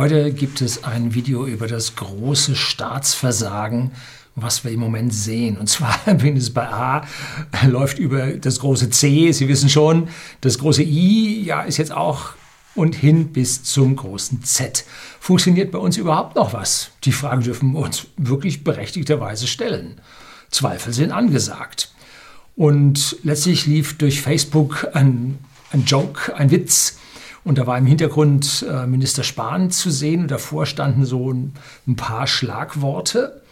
[0.00, 3.90] Heute gibt es ein Video über das große Staatsversagen,
[4.34, 5.58] was wir im Moment sehen.
[5.58, 7.06] Und zwar, wenn es bei A
[7.68, 10.08] läuft über das große C, Sie wissen schon,
[10.40, 12.30] das große I ja, ist jetzt auch
[12.74, 14.86] und hin bis zum großen Z.
[15.20, 16.92] Funktioniert bei uns überhaupt noch was?
[17.04, 20.00] Die Frage dürfen wir uns wirklich berechtigterweise stellen.
[20.50, 21.92] Zweifel sind angesagt.
[22.56, 25.38] Und letztlich lief durch Facebook ein,
[25.72, 26.96] ein Joke, ein Witz.
[27.44, 31.54] Und da war im Hintergrund äh, Minister Spahn zu sehen und davor standen so ein,
[31.86, 33.42] ein paar Schlagworte.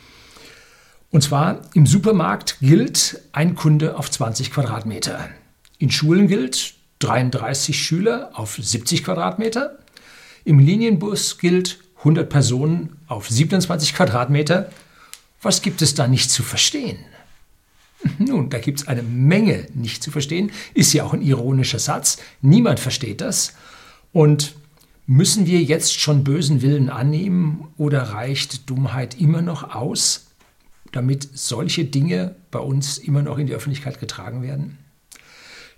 [1.11, 5.31] Und zwar im Supermarkt gilt ein Kunde auf 20 Quadratmeter.
[5.79, 9.79] In Schulen gilt 33 Schüler auf 70 Quadratmeter.
[10.45, 14.71] Im Linienbus gilt 100 Personen auf 27 Quadratmeter.
[15.41, 16.99] Was gibt es da nicht zu verstehen?
[18.19, 20.51] Nun, da gibt es eine Menge nicht zu verstehen.
[20.75, 22.19] Ist ja auch ein ironischer Satz.
[22.43, 23.55] Niemand versteht das.
[24.13, 24.55] Und
[25.07, 30.27] müssen wir jetzt schon bösen Willen annehmen oder reicht Dummheit immer noch aus,
[30.93, 34.79] damit solche Dinge bei uns immer noch in die Öffentlichkeit getragen werden?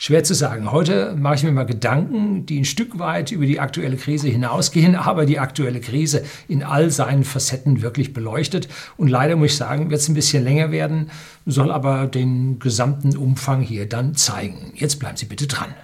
[0.03, 0.73] Schwer zu sagen.
[0.73, 4.95] Heute mache ich mir mal Gedanken, die ein Stück weit über die aktuelle Krise hinausgehen,
[4.97, 8.67] aber die aktuelle Krise in all seinen Facetten wirklich beleuchtet.
[8.97, 11.11] Und leider muss ich sagen, wird es ein bisschen länger werden,
[11.45, 14.73] soll aber den gesamten Umfang hier dann zeigen.
[14.75, 15.75] Jetzt bleiben Sie bitte dran.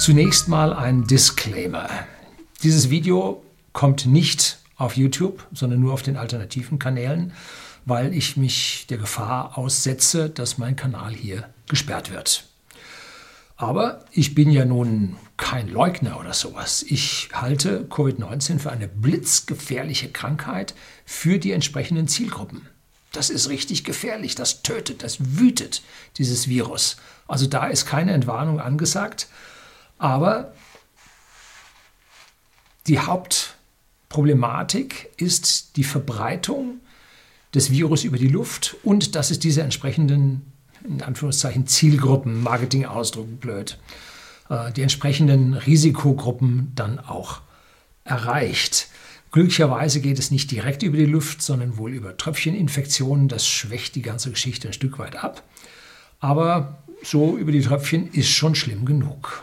[0.00, 1.88] Zunächst mal ein Disclaimer.
[2.62, 7.32] Dieses Video kommt nicht auf YouTube, sondern nur auf den alternativen Kanälen
[7.84, 12.44] weil ich mich der Gefahr aussetze, dass mein Kanal hier gesperrt wird.
[13.56, 16.82] Aber ich bin ja nun kein Leugner oder sowas.
[16.82, 22.68] Ich halte Covid-19 für eine blitzgefährliche Krankheit für die entsprechenden Zielgruppen.
[23.12, 25.82] Das ist richtig gefährlich, das tötet, das wütet,
[26.16, 26.96] dieses Virus.
[27.26, 29.26] Also da ist keine Entwarnung angesagt.
[30.00, 30.52] Aber
[32.86, 36.80] die Hauptproblematik ist die Verbreitung
[37.54, 40.50] des Virus über die Luft und dass es diese entsprechenden,
[40.88, 43.78] in Anführungszeichen, Zielgruppen, Marketingausdruck blöd,
[44.48, 47.42] äh, die entsprechenden Risikogruppen dann auch
[48.04, 48.88] erreicht.
[49.32, 53.28] Glücklicherweise geht es nicht direkt über die Luft, sondern wohl über Tröpfcheninfektionen.
[53.28, 55.42] Das schwächt die ganze Geschichte ein Stück weit ab.
[56.20, 59.42] Aber so über die Tröpfchen ist schon schlimm genug.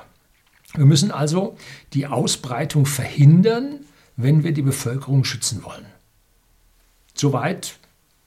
[0.73, 1.57] Wir müssen also
[1.93, 3.79] die Ausbreitung verhindern,
[4.15, 5.85] wenn wir die Bevölkerung schützen wollen.
[7.13, 7.77] Soweit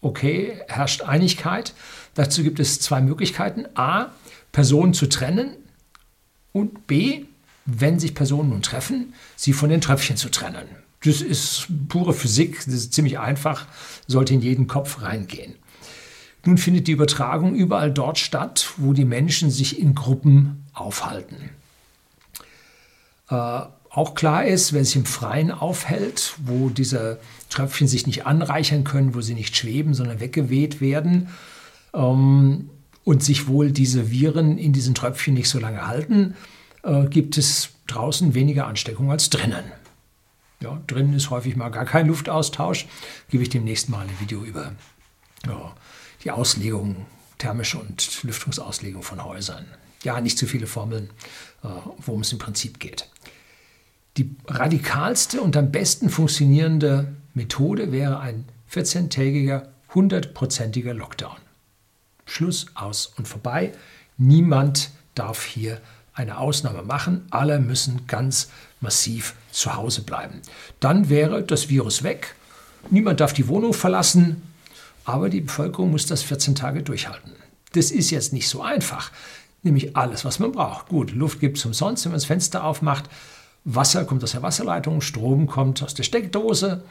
[0.00, 1.74] okay, herrscht Einigkeit.
[2.14, 3.66] Dazu gibt es zwei Möglichkeiten.
[3.74, 4.06] A,
[4.52, 5.56] Personen zu trennen
[6.52, 7.24] und B,
[7.66, 10.66] wenn sich Personen nun treffen, sie von den Tröpfchen zu trennen.
[11.04, 13.66] Das ist pure Physik, das ist ziemlich einfach,
[14.06, 15.54] sollte in jeden Kopf reingehen.
[16.44, 21.50] Nun findet die Übertragung überall dort statt, wo die Menschen sich in Gruppen aufhalten.
[23.30, 27.18] Äh, auch klar ist, wer sich im Freien aufhält, wo diese
[27.48, 31.28] Tröpfchen sich nicht anreichern können, wo sie nicht schweben, sondern weggeweht werden
[31.92, 32.70] ähm,
[33.04, 36.36] und sich wohl diese Viren in diesen Tröpfchen nicht so lange halten,
[36.84, 39.64] äh, gibt es draußen weniger Ansteckung als drinnen.
[40.62, 42.86] Ja, drinnen ist häufig mal gar kein Luftaustausch.
[43.28, 44.72] Gebe ich demnächst mal ein Video über
[45.46, 45.74] ja,
[46.22, 47.06] die Auslegung,
[47.38, 49.66] thermische und Lüftungsauslegung von Häusern.
[50.04, 51.10] Ja, nicht zu viele Formeln,
[51.64, 53.08] äh, worum es im Prinzip geht.
[54.16, 61.37] Die radikalste und am besten funktionierende Methode wäre ein 14-tägiger, 100-prozentiger Lockdown.
[62.26, 63.72] Schluss, aus und vorbei.
[64.16, 65.81] Niemand darf hier
[66.15, 67.26] eine Ausnahme machen.
[67.31, 68.50] Alle müssen ganz
[68.81, 70.41] massiv zu Hause bleiben.
[70.78, 72.34] Dann wäre das Virus weg.
[72.91, 74.43] Niemand darf die Wohnung verlassen.
[75.04, 77.32] Aber die Bevölkerung muss das 14 Tage durchhalten.
[77.72, 79.10] Das ist jetzt nicht so einfach.
[79.62, 80.88] Nämlich alles, was man braucht.
[80.88, 83.09] Gut, Luft gibt es umsonst, wenn man das Fenster aufmacht.
[83.65, 86.82] Wasser kommt aus der Wasserleitung, Strom kommt aus der Steckdose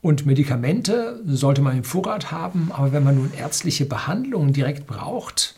[0.00, 2.70] und Medikamente sollte man im Vorrat haben.
[2.72, 5.54] Aber wenn man nun ärztliche Behandlungen direkt braucht,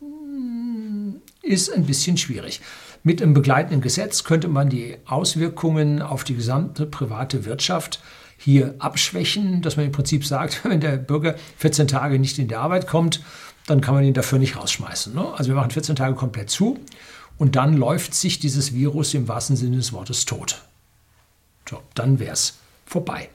[0.00, 2.60] hm, ist ein bisschen schwierig.
[3.02, 8.00] Mit einem begleitenden Gesetz könnte man die Auswirkungen auf die gesamte private Wirtschaft
[8.36, 12.56] hier abschwächen, dass man im Prinzip sagt, wenn der Bürger 14 Tage nicht in die
[12.56, 13.22] Arbeit kommt,
[13.66, 15.14] dann kann man ihn dafür nicht rausschmeißen.
[15.14, 15.24] Ne?
[15.36, 16.78] Also wir machen 14 Tage komplett zu
[17.38, 20.62] und dann läuft sich dieses Virus im wahrsten Sinne des Wortes tot.
[21.68, 23.28] So, dann wäre es vorbei.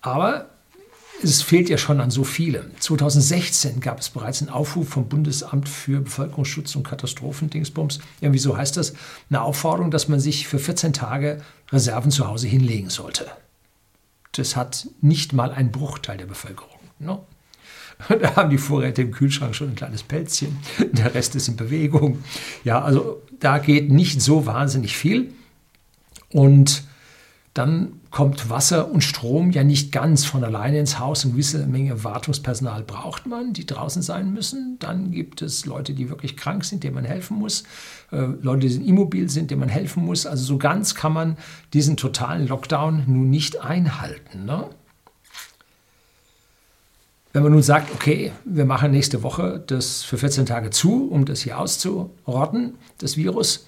[0.00, 0.50] Aber
[1.22, 2.70] es fehlt ja schon an so vielem.
[2.78, 8.00] 2016 gab es bereits einen Aufruf vom Bundesamt für Bevölkerungsschutz und Katastrophendingsbums.
[8.20, 8.94] Irgendwie so heißt das.
[9.28, 13.26] Eine Aufforderung, dass man sich für 14 Tage Reserven zu Hause hinlegen sollte.
[14.32, 16.80] Das hat nicht mal ein Bruchteil der Bevölkerung.
[16.98, 17.26] No?
[18.20, 20.58] Da haben die Vorräte im Kühlschrank schon ein kleines Pelzchen.
[20.92, 22.22] Der Rest ist in Bewegung.
[22.64, 25.32] Ja, also da geht nicht so wahnsinnig viel.
[26.32, 26.84] Und
[27.54, 31.24] dann kommt Wasser und Strom ja nicht ganz von alleine ins Haus.
[31.24, 34.76] Eine gewisse Menge Wartungspersonal braucht man, die draußen sein müssen.
[34.78, 37.64] Dann gibt es Leute, die wirklich krank sind, denen man helfen muss.
[38.12, 40.26] Äh, Leute, die immobil sind, denen man helfen muss.
[40.26, 41.36] Also so ganz kann man
[41.72, 44.44] diesen totalen Lockdown nun nicht einhalten.
[44.44, 44.66] Ne?
[47.32, 51.24] Wenn man nun sagt, okay, wir machen nächste Woche das für 14 Tage zu, um
[51.24, 53.66] das hier auszurotten, das Virus,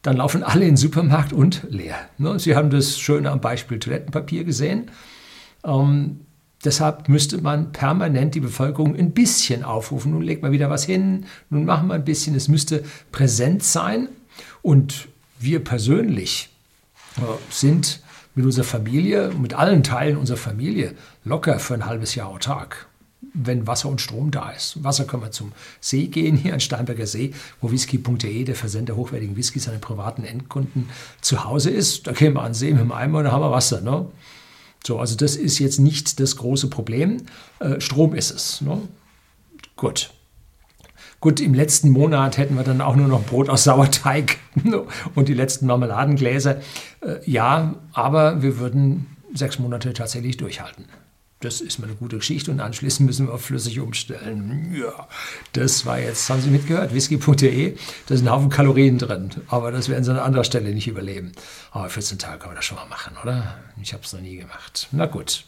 [0.00, 1.96] dann laufen alle in den Supermarkt und leer.
[2.18, 2.38] Ne?
[2.38, 4.90] Sie haben das schön am Beispiel Toilettenpapier gesehen.
[5.64, 6.20] Ähm,
[6.64, 10.12] deshalb müsste man permanent die Bevölkerung ein bisschen aufrufen.
[10.12, 12.34] Nun legt man wieder was hin, nun machen wir ein bisschen.
[12.34, 14.08] Es müsste präsent sein.
[14.62, 15.08] Und
[15.38, 16.48] wir persönlich
[17.18, 17.20] äh,
[17.50, 18.00] sind
[18.34, 20.94] mit unserer Familie, mit allen Teilen unserer Familie
[21.24, 22.88] locker für ein halbes Jahr autark
[23.34, 24.82] wenn Wasser und Strom da ist.
[24.82, 29.36] Wasser können wir zum See gehen, hier an Steinberger See, wo whisky.de, der Versender hochwertigen
[29.36, 30.88] Whisky, seine privaten Endkunden
[31.20, 32.06] zu Hause ist.
[32.06, 33.80] Da gehen wir an den See mit dem Eimer und dann haben wir Wasser.
[33.80, 34.06] Ne?
[34.84, 37.18] So, also das ist jetzt nicht das große Problem.
[37.60, 38.60] Äh, Strom ist es.
[38.60, 38.82] Ne?
[39.76, 40.10] Gut.
[41.22, 44.38] Gut, im letzten Monat hätten wir dann auch nur noch Brot aus Sauerteig
[45.14, 46.56] und die letzten Marmeladengläser.
[47.00, 50.86] Äh, ja, aber wir würden sechs Monate tatsächlich durchhalten.
[51.38, 54.74] Das ist mal eine gute Geschichte und anschließend müssen wir auf flüssig umstellen.
[54.74, 55.06] Ja,
[55.52, 57.76] das war jetzt, haben Sie mitgehört, whisky.de,
[58.08, 61.30] da sind ein Haufen Kalorien drin, aber das werden Sie an anderer Stelle nicht überleben.
[61.70, 63.58] Aber 14 Tage kann man das schon mal machen, oder?
[63.80, 64.88] Ich habe es noch nie gemacht.
[64.90, 65.44] Na gut.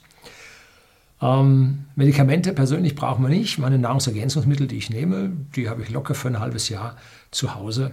[1.25, 3.59] Ähm, Medikamente persönlich brauchen wir nicht.
[3.59, 6.97] Meine Nahrungsergänzungsmittel, die ich nehme, die habe ich locker für ein halbes Jahr
[7.31, 7.93] zu Hause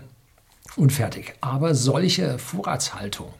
[0.75, 1.33] und fertig.
[1.39, 3.33] Aber solche Vorratshaltung,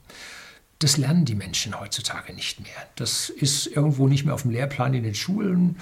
[0.80, 2.72] das lernen die Menschen heutzutage nicht mehr.
[2.96, 5.76] Das ist irgendwo nicht mehr auf dem Lehrplan in den Schulen.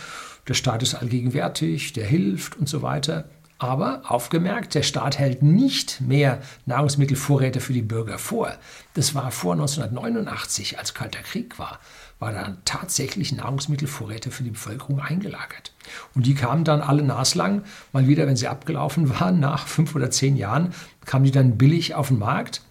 [0.47, 3.25] Der Staat ist allgegenwärtig, der hilft und so weiter.
[3.59, 8.55] Aber aufgemerkt, der Staat hält nicht mehr Nahrungsmittelvorräte für die Bürger vor.
[8.93, 11.79] Das war vor 1989, als Kalter Krieg war,
[12.19, 15.73] war dann tatsächlich Nahrungsmittelvorräte für die Bevölkerung eingelagert.
[16.13, 17.63] Und die kamen dann alle naslang,
[17.93, 20.73] mal wieder, wenn sie abgelaufen waren, nach fünf oder zehn Jahren,
[21.05, 22.61] kamen die dann billig auf den Markt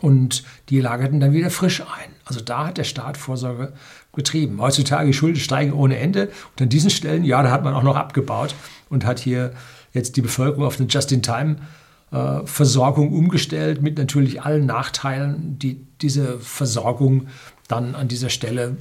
[0.00, 2.12] und die lagerten dann wieder frisch ein.
[2.24, 3.72] Also da hat der Staat Vorsorge
[4.12, 4.60] betrieben.
[4.60, 7.82] Heutzutage die Schulden steigen ohne Ende und an diesen Stellen, ja, da hat man auch
[7.82, 8.54] noch abgebaut
[8.88, 9.52] und hat hier
[9.92, 17.26] jetzt die Bevölkerung auf eine Just-in-Time-Versorgung umgestellt mit natürlich allen Nachteilen, die diese Versorgung
[17.68, 18.76] dann an dieser Stelle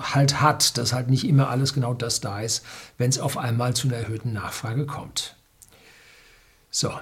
[0.00, 2.64] halt hat, dass halt nicht immer alles genau das da ist,
[2.98, 5.36] wenn es auf einmal zu einer erhöhten Nachfrage kommt.
[6.70, 6.92] So,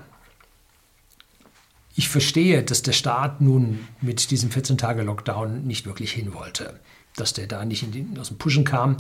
[1.97, 6.81] ich verstehe, dass der Staat nun mit diesem 14-Tage-Lockdown nicht wirklich hin wollte,
[7.17, 8.97] dass der da nicht den, aus dem Pushen kam.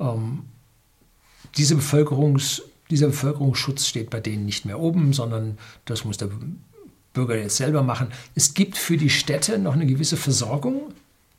[0.00, 0.44] Ähm,
[1.56, 6.30] diese Bevölkerungs, dieser Bevölkerungsschutz steht bei denen nicht mehr oben, sondern das muss der
[7.12, 8.08] Bürger jetzt selber machen.
[8.34, 10.94] Es gibt für die Städte noch eine gewisse Versorgung,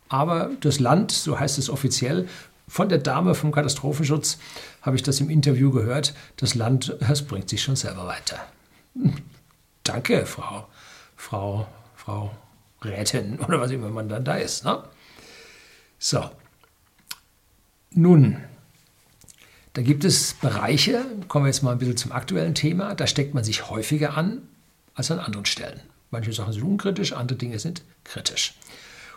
[0.10, 2.28] aber das Land, so heißt es offiziell,
[2.68, 4.40] von der Dame vom Katastrophenschutz
[4.82, 8.40] habe ich das im Interview gehört, das Land, das bringt sich schon selber weiter.
[9.84, 10.66] Danke, Frau
[11.16, 12.32] Frau, Frau
[12.84, 14.64] Rätin oder was immer man dann da ist.
[14.64, 14.84] Ne?
[15.98, 16.30] So.
[17.92, 18.38] Nun,
[19.74, 23.34] da gibt es Bereiche, kommen wir jetzt mal ein bisschen zum aktuellen Thema, da steckt
[23.34, 24.42] man sich häufiger an
[24.94, 25.80] als an anderen Stellen.
[26.12, 28.54] Manche Sachen sind unkritisch, andere Dinge sind kritisch.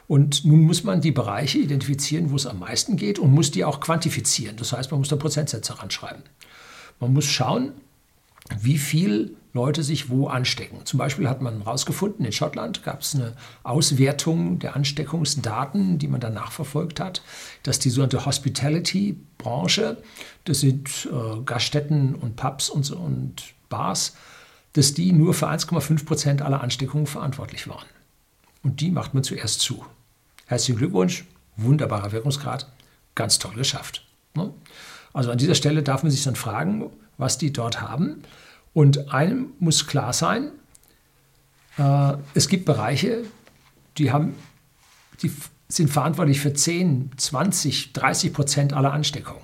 [0.09, 3.65] Und nun muss man die Bereiche identifizieren, wo es am meisten geht und muss die
[3.65, 4.57] auch quantifizieren.
[4.57, 6.23] Das heißt, man muss da Prozentsätze ranschreiben.
[6.99, 7.73] Man muss schauen,
[8.59, 10.87] wie viel Leute sich wo anstecken.
[10.87, 13.35] Zum Beispiel hat man herausgefunden, in Schottland gab es eine
[13.65, 17.23] Auswertung der Ansteckungsdaten, die man dann nachverfolgt hat,
[17.63, 20.03] dass die sogenannte Hospitality-Branche,
[20.45, 24.17] das sind äh, Gaststätten und Pubs und, und Bars,
[24.73, 27.87] dass die nur für 1,5 Prozent aller Ansteckungen verantwortlich waren.
[28.63, 29.85] Und die macht man zuerst zu.
[30.49, 31.27] Herzlichen Glückwunsch,
[31.59, 32.73] wunderbarer Wirkungsgrad,
[33.15, 34.07] ganz toll geschafft.
[34.35, 34.51] Ne?
[35.13, 36.89] Also an dieser Stelle darf man sich dann fragen,
[37.19, 38.23] was die dort haben.
[38.73, 40.53] Und einem muss klar sein,
[41.77, 43.25] äh, es gibt Bereiche,
[43.99, 44.37] die, haben,
[45.21, 45.31] die
[45.69, 49.43] sind verantwortlich für 10, 20, 30 Prozent aller Ansteckungen.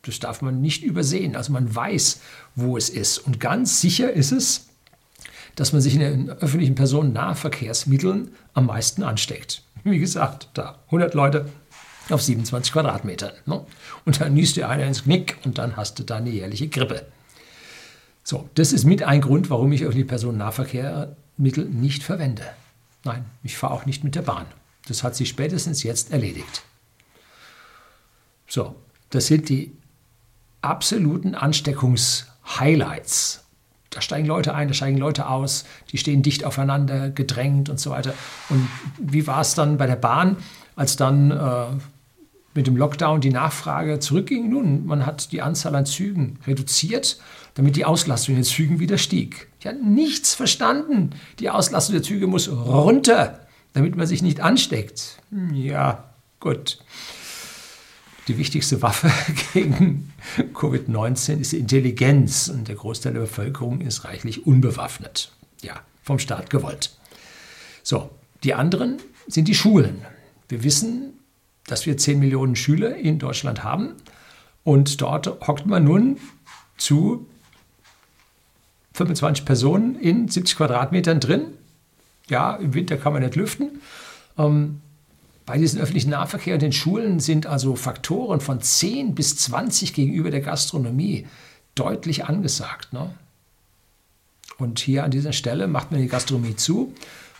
[0.00, 1.36] Das darf man nicht übersehen.
[1.36, 2.22] Also man weiß,
[2.54, 3.18] wo es ist.
[3.18, 4.68] Und ganz sicher ist es,
[5.56, 9.62] dass man sich in den öffentlichen Personennahverkehrsmitteln am meisten ansteckt.
[9.84, 11.50] Wie gesagt, da 100 Leute
[12.10, 13.32] auf 27 Quadratmetern.
[13.46, 13.64] Ne?
[14.04, 17.06] Und dann niest dir einer ins Knick und dann hast du da eine jährliche Grippe.
[18.22, 22.44] So, das ist mit ein Grund, warum ich öffentliche Personennahverkehrsmittel nicht verwende.
[23.04, 24.46] Nein, ich fahre auch nicht mit der Bahn.
[24.86, 26.62] Das hat sich spätestens jetzt erledigt.
[28.48, 28.76] So,
[29.10, 29.72] das sind die
[30.60, 33.45] absoluten Ansteckungs-Highlights.
[33.96, 37.92] Da steigen Leute ein, da steigen Leute aus, die stehen dicht aufeinander, gedrängt und so
[37.92, 38.12] weiter.
[38.50, 40.36] Und wie war es dann bei der Bahn,
[40.74, 41.64] als dann äh,
[42.52, 44.50] mit dem Lockdown die Nachfrage zurückging?
[44.50, 47.18] Nun, man hat die Anzahl an Zügen reduziert,
[47.54, 49.48] damit die Auslastung in den Zügen wieder stieg.
[49.60, 51.12] Ich habe nichts verstanden.
[51.38, 55.22] Die Auslastung der Züge muss runter, damit man sich nicht ansteckt.
[55.30, 56.04] Hm, ja,
[56.38, 56.80] gut.
[58.28, 59.10] Die wichtigste Waffe
[59.52, 60.12] gegen
[60.54, 65.32] Covid-19 ist die Intelligenz und der Großteil der Bevölkerung ist reichlich unbewaffnet.
[65.62, 66.96] Ja, vom Staat gewollt.
[67.82, 68.10] So,
[68.42, 70.02] die anderen sind die Schulen.
[70.48, 71.14] Wir wissen,
[71.66, 73.94] dass wir 10 Millionen Schüler in Deutschland haben
[74.64, 76.18] und dort hockt man nun
[76.76, 77.26] zu
[78.94, 81.52] 25 Personen in 70 Quadratmetern drin.
[82.28, 83.80] Ja, im Winter kann man nicht lüften.
[84.38, 84.80] Ähm,
[85.46, 90.30] bei diesem öffentlichen Nahverkehr und den Schulen sind also Faktoren von 10 bis 20 gegenüber
[90.30, 91.26] der Gastronomie
[91.76, 92.92] deutlich angesagt.
[92.92, 93.14] Ne?
[94.58, 96.92] Und hier an dieser Stelle macht man die Gastronomie zu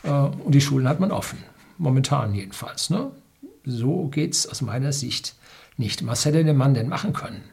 [0.03, 1.39] äh, und die Schulen hat man offen.
[1.77, 2.89] Momentan jedenfalls.
[2.89, 3.11] Ne?
[3.65, 5.35] So geht es aus meiner Sicht
[5.75, 6.05] nicht.
[6.07, 7.43] Was hätte der Mann denn machen können?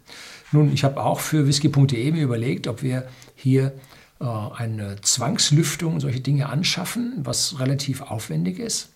[0.53, 3.73] Nun, ich habe auch für whisky.de mir überlegt, ob wir hier
[4.21, 8.94] äh, eine Zwangslüftung und solche Dinge anschaffen, was relativ aufwendig ist.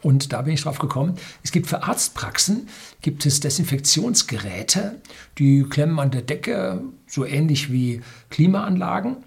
[0.00, 2.68] Und da bin ich drauf gekommen, es gibt für Arztpraxen
[3.02, 5.00] gibt es Desinfektionsgeräte,
[5.38, 9.18] die klemmen an der Decke, so ähnlich wie Klimaanlagen.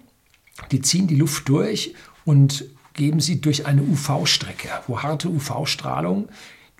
[0.72, 1.94] Die ziehen die Luft durch
[2.24, 6.28] und geben sie durch eine UV-Strecke, wo harte UV-Strahlung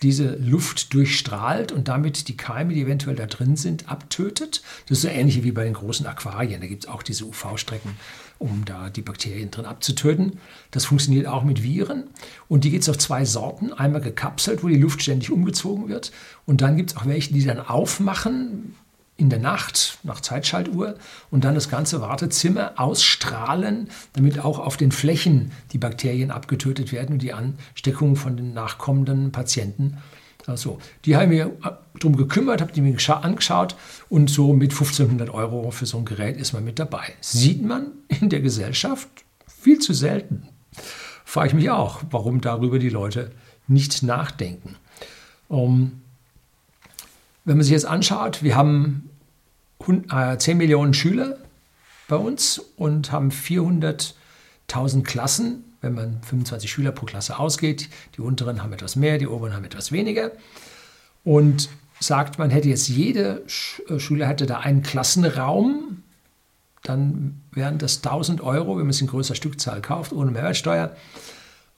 [0.03, 4.63] diese Luft durchstrahlt und damit die Keime, die eventuell da drin sind, abtötet.
[4.89, 6.61] Das ist so ähnlich wie bei den großen Aquarien.
[6.61, 7.97] Da gibt es auch diese UV-Strecken,
[8.39, 10.39] um da die Bakterien drin abzutöten.
[10.71, 12.05] Das funktioniert auch mit Viren.
[12.49, 13.73] Und die gibt es auf zwei Sorten.
[13.73, 16.13] Einmal gekapselt, wo die Luft ständig umgezogen wird.
[16.45, 18.75] Und dann gibt es auch welche, die dann aufmachen,
[19.19, 20.97] in der Nacht nach Zeitschaltuhr
[21.31, 27.15] und dann das ganze Wartezimmer ausstrahlen, damit auch auf den Flächen die Bakterien abgetötet werden
[27.15, 29.97] und die Ansteckung von den nachkommenden Patienten.
[30.47, 31.57] Also, die haben mir
[31.99, 33.77] darum gekümmert, habe die mir angeschaut
[34.09, 37.15] und so mit 1500 Euro für so ein Gerät ist man mit dabei.
[37.21, 39.09] Sieht man in der Gesellschaft
[39.47, 40.49] viel zu selten.
[41.25, 43.33] Frage ich mich auch, warum darüber die Leute
[43.67, 44.77] nicht nachdenken.
[45.49, 46.03] Um,
[47.45, 49.11] wenn man sich jetzt anschaut, wir haben
[49.85, 51.39] 10 äh, Millionen Schüler
[52.09, 57.89] bei uns und haben 400.000 Klassen, wenn man 25 Schüler pro Klasse ausgeht.
[58.17, 60.33] Die unteren haben etwas mehr, die oberen haben etwas weniger.
[61.25, 61.69] Und
[62.01, 63.43] sagt, man hätte jetzt jede
[63.89, 66.03] äh, Schüler hätte da einen Klassenraum,
[66.83, 70.95] dann wären das 1000 Euro, wenn man es in größer Stückzahl kauft, ohne Mehrwertsteuer.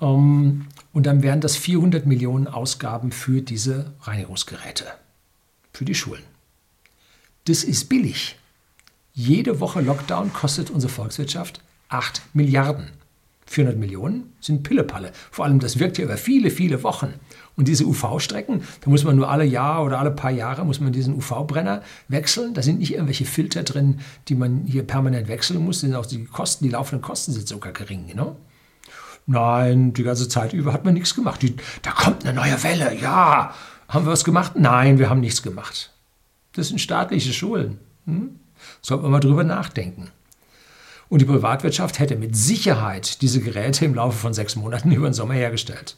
[0.00, 4.84] Ähm, und dann wären das 400 Millionen Ausgaben für diese Reinigungsgeräte
[5.72, 6.24] für die Schulen.
[7.44, 8.36] Das ist billig.
[9.14, 12.90] Jede Woche Lockdown kostet unsere Volkswirtschaft 8 Milliarden.
[13.48, 15.10] 400 Millionen sind Pillepalle.
[15.30, 17.14] Vor allem, das wirkt ja über viele, viele Wochen.
[17.56, 20.92] Und diese UV-Strecken, da muss man nur alle Jahr oder alle paar Jahre muss man
[20.92, 22.52] diesen UV-Brenner wechseln.
[22.54, 25.80] Da sind nicht irgendwelche Filter drin, die man hier permanent wechseln muss.
[25.80, 28.14] sind auch die Kosten, die laufenden Kosten sind sogar gering.
[28.14, 28.36] Ne?
[29.26, 31.40] Nein, die ganze Zeit über hat man nichts gemacht.
[31.42, 33.54] Die, da kommt eine neue Welle, ja.
[33.88, 34.52] Haben wir was gemacht?
[34.56, 35.92] Nein, wir haben nichts gemacht.
[36.52, 37.78] Das sind staatliche Schulen.
[38.04, 38.38] Hm?
[38.82, 40.10] Sollte man mal drüber nachdenken.
[41.08, 45.14] Und die Privatwirtschaft hätte mit Sicherheit diese Geräte im Laufe von sechs Monaten über den
[45.14, 45.96] Sommer hergestellt.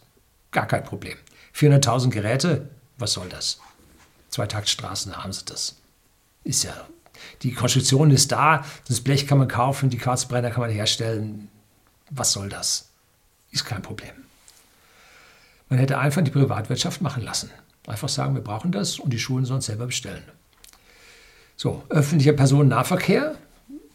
[0.50, 1.16] Gar kein Problem.
[1.54, 3.60] 400.000 Geräte, was soll das?
[4.30, 5.76] Zweitaktstraßen haben sie das.
[6.44, 6.74] Ist ja,
[7.42, 11.48] die Konstruktion ist da, das Blech kann man kaufen, die Quarzbrenner kann man herstellen.
[12.10, 12.90] Was soll das?
[13.50, 14.12] Ist kein Problem.
[15.68, 17.50] Man hätte einfach die Privatwirtschaft machen lassen.
[17.86, 20.22] Einfach sagen, wir brauchen das und die Schulen sollen es selber bestellen.
[21.56, 23.36] So, öffentlicher Personennahverkehr.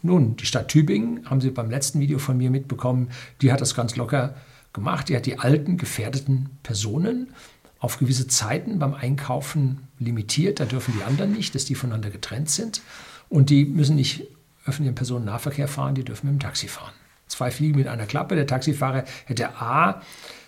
[0.05, 3.09] Nun, die Stadt Tübingen, haben Sie beim letzten Video von mir mitbekommen,
[3.41, 4.35] die hat das ganz locker
[4.71, 5.09] gemacht.
[5.09, 7.33] Die hat die alten, gefährdeten Personen
[7.79, 10.59] auf gewisse Zeiten beim Einkaufen limitiert.
[10.59, 12.83] Da dürfen die anderen nicht, dass die voneinander getrennt sind.
[13.29, 14.27] Und die müssen nicht
[14.67, 16.93] öffentlichen Personennahverkehr fahren, die dürfen mit dem Taxi fahren.
[17.25, 18.35] Zwei Fliegen mit einer Klappe.
[18.35, 20.03] Der Taxifahrer hätte A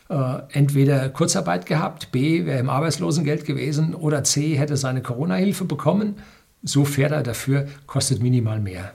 [0.09, 6.17] äh, entweder Kurzarbeit gehabt, B wäre im Arbeitslosengeld gewesen oder C hätte seine Corona-Hilfe bekommen.
[6.61, 8.93] So fährt er dafür, kostet minimal mehr.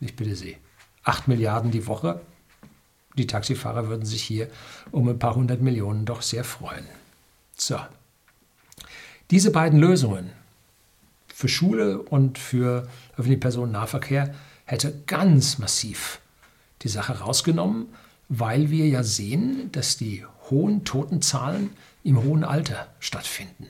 [0.00, 0.56] Ich bitte Sie.
[1.04, 2.20] 8 Milliarden die Woche.
[3.16, 4.48] Die Taxifahrer würden sich hier
[4.90, 6.86] um ein paar hundert Millionen doch sehr freuen.
[7.56, 7.78] So.
[9.30, 10.30] Diese beiden Lösungen
[11.28, 14.34] für Schule und für öffentlichen Personennahverkehr
[14.64, 16.20] hätte ganz massiv
[16.82, 17.88] die Sache rausgenommen
[18.28, 21.70] weil wir ja sehen, dass die hohen Totenzahlen
[22.02, 23.66] im hohen Alter stattfinden.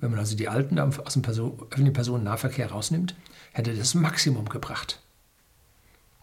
[0.00, 3.14] Wenn man also die Alten aus dem öffentlichen Personennahverkehr rausnimmt,
[3.52, 5.00] hätte das Maximum gebracht.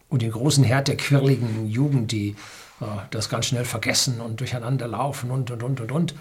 [0.09, 2.35] Und den großen Herd der quirligen Jugend, die
[2.79, 6.15] äh, das ganz schnell vergessen und durcheinander laufen und, und, und, und, und,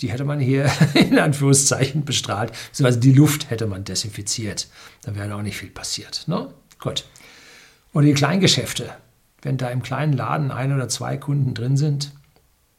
[0.00, 4.68] die hätte man hier in Anführungszeichen bestrahlt, beziehungsweise die Luft hätte man desinfiziert.
[5.02, 6.26] Dann wäre auch nicht viel passiert.
[6.26, 6.52] Ne?
[6.78, 7.04] Gut.
[7.92, 8.90] Oder die Kleingeschäfte.
[9.42, 12.12] Wenn da im kleinen Laden ein oder zwei Kunden drin sind,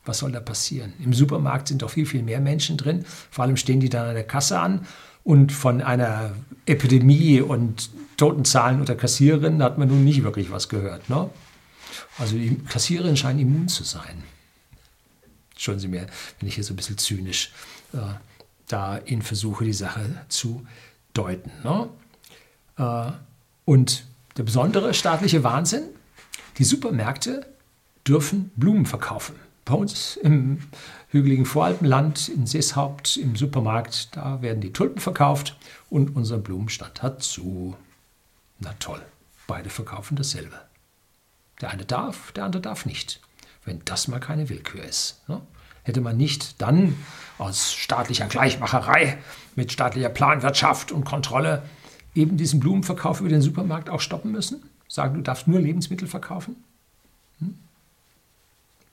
[0.06, 0.94] was soll da passieren?
[1.04, 3.06] Im Supermarkt sind doch viel, viel mehr Menschen drin.
[3.30, 4.88] Vor allem stehen die dann an der Kasse an
[5.24, 11.10] und von einer Epidemie und Totenzahlen unter Kassiererinnen hat man nun nicht wirklich was gehört.
[11.10, 11.30] Ne?
[12.18, 14.24] Also die Kassiererin scheint immun zu sein.
[15.58, 16.08] Schauen Sie mir,
[16.40, 17.52] wenn ich hier so ein bisschen zynisch
[17.94, 17.98] äh,
[18.68, 20.66] da Ihnen versuche, die Sache zu
[21.14, 21.52] deuten.
[21.64, 21.90] Ne?
[22.78, 23.12] Äh,
[23.66, 24.06] und
[24.38, 25.84] der besondere staatliche Wahnsinn,
[26.58, 27.46] die Supermärkte
[28.08, 29.36] dürfen Blumen verkaufen.
[29.66, 30.60] Bei uns im
[31.10, 35.58] hügeligen Voralpenland, in Seeshaupt, im Supermarkt, da werden die Tulpen verkauft
[35.90, 37.76] und unser Blumenstand hat zu.
[38.60, 39.02] Na toll,
[39.48, 40.60] beide verkaufen dasselbe.
[41.62, 43.22] Der eine darf, der andere darf nicht
[43.66, 45.22] wenn das mal keine Willkür ist.
[45.28, 45.42] Ne?
[45.84, 46.96] Hätte man nicht dann
[47.38, 49.18] aus staatlicher Gleichmacherei
[49.56, 51.64] mit staatlicher Planwirtschaft und Kontrolle
[52.14, 54.64] eben diesen Blumenverkauf über den Supermarkt auch stoppen müssen?
[54.88, 56.56] Sagen, du darfst nur Lebensmittel verkaufen?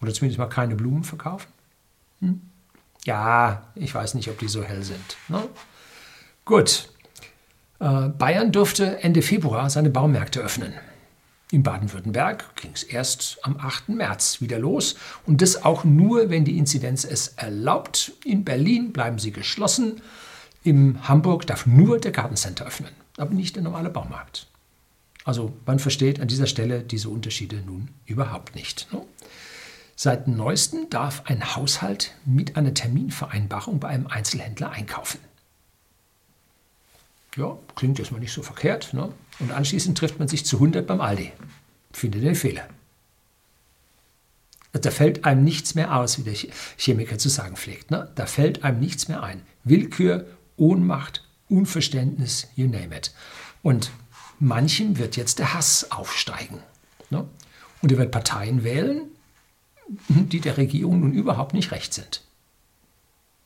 [0.01, 1.49] Oder zumindest mal keine Blumen verkaufen?
[2.21, 2.41] Hm?
[3.05, 5.17] Ja, ich weiß nicht, ob die so hell sind.
[5.29, 5.43] Ne?
[6.45, 6.89] Gut.
[7.81, 10.75] Äh, Bayern durfte Ende Februar seine Baumärkte öffnen.
[11.51, 13.89] In Baden-Württemberg ging es erst am 8.
[13.89, 18.13] März wieder los und das auch nur, wenn die Inzidenz es erlaubt.
[18.25, 20.03] In Berlin bleiben sie geschlossen.
[20.63, 24.47] In Hamburg darf nur der Gartencenter öffnen, aber nicht der normale Baumarkt.
[25.25, 28.93] Also man versteht an dieser Stelle diese Unterschiede nun überhaupt nicht.
[28.93, 29.01] Ne?
[30.01, 35.19] Seit neuestem darf ein Haushalt mit einer Terminvereinbarung bei einem Einzelhändler einkaufen.
[37.35, 38.95] Ja, klingt erstmal nicht so verkehrt.
[38.95, 39.13] Ne?
[39.41, 41.33] Und anschließend trifft man sich zu 100 beim Aldi.
[41.91, 42.69] Findet den Fehler.
[44.71, 46.37] Da fällt einem nichts mehr aus, wie der
[46.77, 47.91] Chemiker zu sagen pflegt.
[47.91, 48.09] Ne?
[48.15, 49.43] Da fällt einem nichts mehr ein.
[49.65, 53.13] Willkür, Ohnmacht, Unverständnis, you name it.
[53.63, 53.91] Und
[54.39, 56.63] manchem wird jetzt der Hass aufsteigen.
[57.11, 57.29] Ne?
[57.83, 59.11] Und er wird Parteien wählen,
[59.89, 62.23] die der Regierung nun überhaupt nicht recht sind.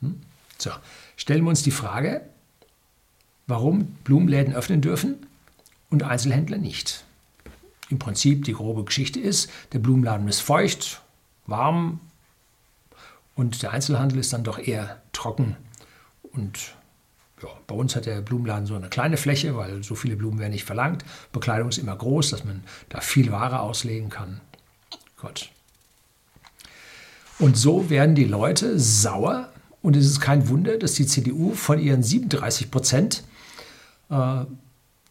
[0.00, 0.20] Hm?
[0.58, 0.70] So,
[1.16, 2.22] stellen wir uns die Frage,
[3.46, 5.26] warum Blumenläden öffnen dürfen
[5.90, 7.04] und Einzelhändler nicht.
[7.90, 11.02] Im Prinzip die grobe Geschichte ist, der Blumenladen ist feucht,
[11.46, 12.00] warm
[13.34, 15.56] und der Einzelhandel ist dann doch eher trocken.
[16.22, 16.74] Und
[17.42, 20.52] ja, bei uns hat der Blumenladen so eine kleine Fläche, weil so viele Blumen werden
[20.52, 21.04] nicht verlangt.
[21.32, 24.40] Bekleidung ist immer groß, dass man da viel Ware auslegen kann.
[25.16, 25.50] Gott.
[27.42, 29.48] Und so werden die Leute sauer.
[29.82, 33.24] Und es ist kein Wunder, dass die CDU von ihren 37 Prozent
[34.10, 34.44] äh,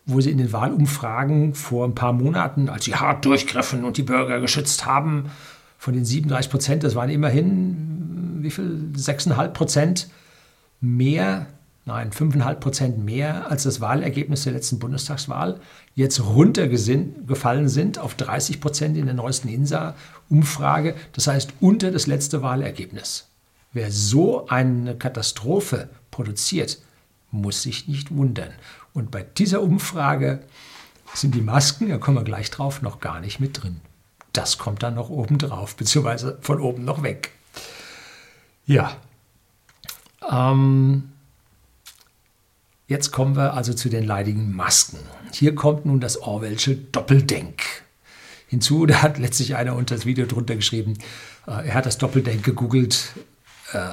[0.06, 4.04] wo sie in den Wahlumfragen vor ein paar Monaten, als sie hart durchgriffen und die
[4.04, 5.30] Bürger geschützt haben,
[5.78, 10.10] von den 37 Prozent, das waren immerhin, wie viel, 6,5 Prozent
[10.80, 11.48] mehr,
[11.86, 15.60] nein, 5,5 Prozent mehr als das Wahlergebnis der letzten Bundestagswahl,
[15.96, 22.42] jetzt runtergefallen sind auf 30 Prozent in der neuesten INSA-Umfrage, das heißt unter das letzte
[22.42, 23.28] Wahlergebnis.
[23.74, 26.80] Wer so eine Katastrophe produziert,
[27.32, 28.52] muss sich nicht wundern.
[28.94, 30.42] Und bei dieser Umfrage
[31.14, 33.82] sind die Masken, da kommen wir gleich drauf, noch gar nicht mit drin.
[34.34, 37.32] Das kommt dann noch oben drauf, beziehungsweise von oben noch weg.
[38.66, 38.96] Ja.
[40.30, 41.11] Ähm,
[42.92, 45.00] jetzt kommen wir also zu den leidigen Masken.
[45.32, 47.64] Hier kommt nun das Orwellsche Doppeldenk
[48.48, 48.86] hinzu.
[48.86, 50.98] Da hat letztlich einer unter das Video drunter geschrieben,
[51.48, 53.14] äh, er hat das Doppeldenk gegoogelt.
[53.72, 53.88] Äh,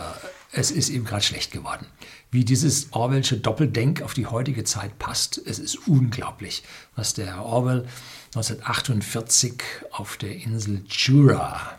[0.51, 1.87] es ist ihm gerade schlecht geworden.
[2.33, 6.65] Wie dieses Orwellsche Doppeldenk auf die heutige Zeit passt, es ist unglaublich,
[6.97, 7.87] was der Orwell
[8.35, 11.79] 1948 auf der Insel Jura,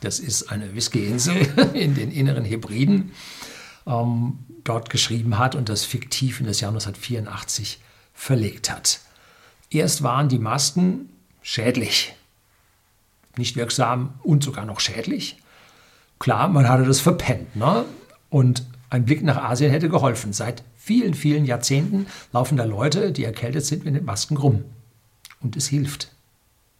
[0.00, 1.36] das ist eine Whiskyinsel
[1.74, 3.12] in den inneren Hebriden,
[3.86, 7.80] ähm, dort geschrieben hat und das fiktiv in das Jahr 1984
[8.14, 9.00] verlegt hat.
[9.70, 11.08] Erst waren die Masken
[11.42, 12.14] schädlich,
[13.36, 15.38] nicht wirksam und sogar noch schädlich.
[16.18, 17.54] Klar, man hatte das verpennt.
[17.56, 17.84] Ne?
[18.30, 20.32] Und ein Blick nach Asien hätte geholfen.
[20.32, 24.64] Seit vielen, vielen Jahrzehnten laufen da Leute, die erkältet sind, mit den Masken rum.
[25.40, 26.12] Und es hilft.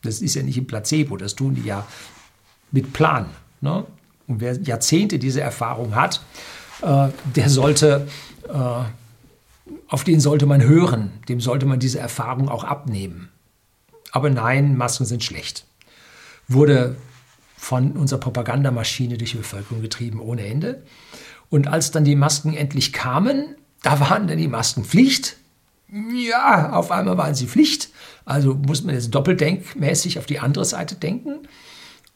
[0.03, 1.87] Das ist ja nicht ein Placebo, das tun die ja
[2.71, 3.27] mit Plan.
[3.61, 3.85] Ne?
[4.27, 6.23] Und wer Jahrzehnte diese Erfahrung hat,
[6.83, 8.09] der sollte,
[8.49, 13.31] äh, auf den sollte man hören, dem sollte man diese Erfahrung auch abnehmen.
[14.13, 15.67] Aber nein, Masken sind schlecht.
[16.49, 16.97] Wurde
[17.57, 20.83] von unserer Propagandamaschine durch die Bevölkerung getrieben ohne Ende.
[21.49, 25.37] Und als dann die Masken endlich kamen, da waren dann die Masken Pflicht.
[26.15, 27.91] Ja, auf einmal waren sie Pflicht.
[28.25, 31.47] Also muss man jetzt doppeldenkmäßig auf die andere Seite denken.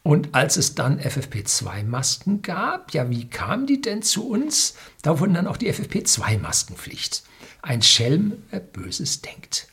[0.02, 4.74] Und als es dann FFP2-Masken gab, ja, wie kamen die denn zu uns?
[5.02, 7.22] Da wurden dann auch die FFP2-Masken Pflicht.
[7.60, 9.68] Ein Schelm, wer Böses denkt.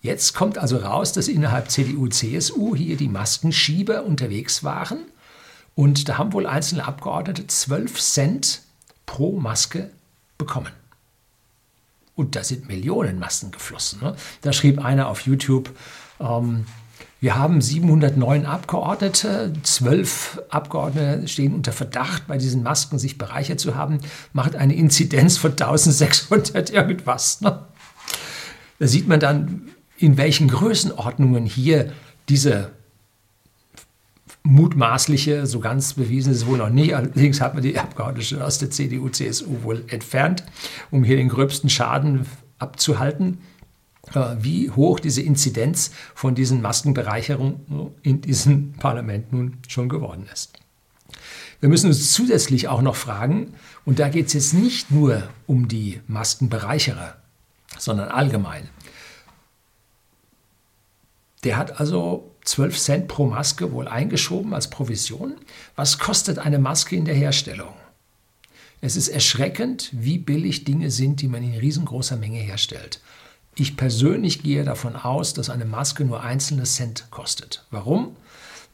[0.00, 5.04] Jetzt kommt also raus, dass innerhalb CDU, CSU hier die Maskenschieber unterwegs waren.
[5.74, 8.62] Und da haben wohl einzelne Abgeordnete 12 Cent
[9.06, 9.90] pro Maske
[10.38, 10.72] bekommen.
[12.14, 14.00] Und da sind Millionen Masken geflossen.
[14.00, 14.16] Ne?
[14.40, 15.70] Da schrieb einer auf YouTube,
[16.20, 16.66] ähm,
[17.22, 23.76] wir haben 709 Abgeordnete, zwölf Abgeordnete stehen unter Verdacht, bei diesen Masken sich bereichert zu
[23.76, 24.00] haben,
[24.32, 27.40] macht eine Inzidenz von 1600 irgendwas.
[27.40, 27.60] Ne?
[28.80, 31.92] Da sieht man dann, in welchen Größenordnungen hier
[32.28, 32.72] diese
[34.42, 38.58] mutmaßliche, so ganz bewiesen ist es wohl noch nicht, allerdings hat man die Abgeordnete aus
[38.58, 40.42] der CDU, CSU wohl entfernt,
[40.90, 42.26] um hier den gröbsten Schaden
[42.58, 43.38] abzuhalten,
[44.40, 50.58] wie hoch diese Inzidenz von diesen Maskenbereicherungen in diesem Parlament nun schon geworden ist.
[51.60, 55.68] Wir müssen uns zusätzlich auch noch fragen, und da geht es jetzt nicht nur um
[55.68, 57.16] die Maskenbereicherer,
[57.78, 58.68] sondern allgemein.
[61.44, 65.34] Der hat also 12 Cent pro Maske wohl eingeschoben als Provision.
[65.76, 67.74] Was kostet eine Maske in der Herstellung?
[68.80, 73.00] Es ist erschreckend, wie billig Dinge sind, die man in riesengroßer Menge herstellt.
[73.54, 77.64] Ich persönlich gehe davon aus, dass eine Maske nur einzelne Cent kostet.
[77.70, 78.16] Warum?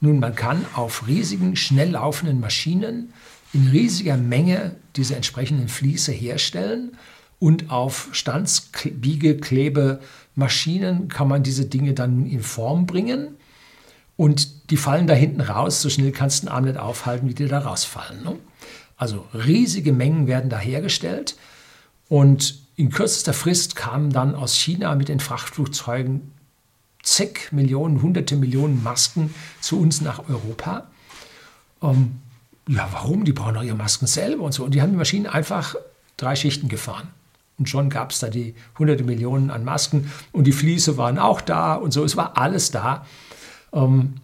[0.01, 3.13] Nun, man kann auf riesigen, schnell laufenden Maschinen
[3.53, 6.93] in riesiger Menge diese entsprechenden Fließe herstellen
[7.41, 13.35] und auf Stanzbiegeklebemaschinen kann man diese Dinge dann in Form bringen
[14.17, 15.83] und die fallen da hinten raus.
[15.83, 18.23] So schnell kannst du den Arm nicht aufhalten, wie die da rausfallen.
[18.23, 18.37] Ne?
[18.97, 21.37] Also riesige Mengen werden da hergestellt
[22.09, 26.31] und in kürzester Frist kamen dann aus China mit den Frachtflugzeugen
[27.03, 30.87] zig Millionen, hunderte Millionen Masken zu uns nach Europa.
[31.83, 32.21] Ähm,
[32.69, 33.25] ja, warum?
[33.25, 34.65] Die brauchen doch ihre Masken selber und so.
[34.65, 35.75] Und die haben die Maschinen einfach
[36.17, 37.09] drei Schichten gefahren.
[37.59, 41.41] Und schon gab es da die hunderte Millionen an Masken und die Fliese waren auch
[41.41, 42.05] da und so.
[42.05, 43.05] Es war alles da.
[43.73, 44.21] Ähm,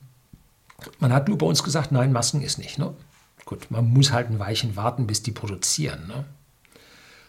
[1.01, 2.79] man hat nur bei uns gesagt, nein, Masken ist nicht.
[2.79, 2.95] Ne?
[3.47, 6.07] Gut, man muss halt ein Weichen warten, bis die produzieren.
[6.07, 6.25] Ne?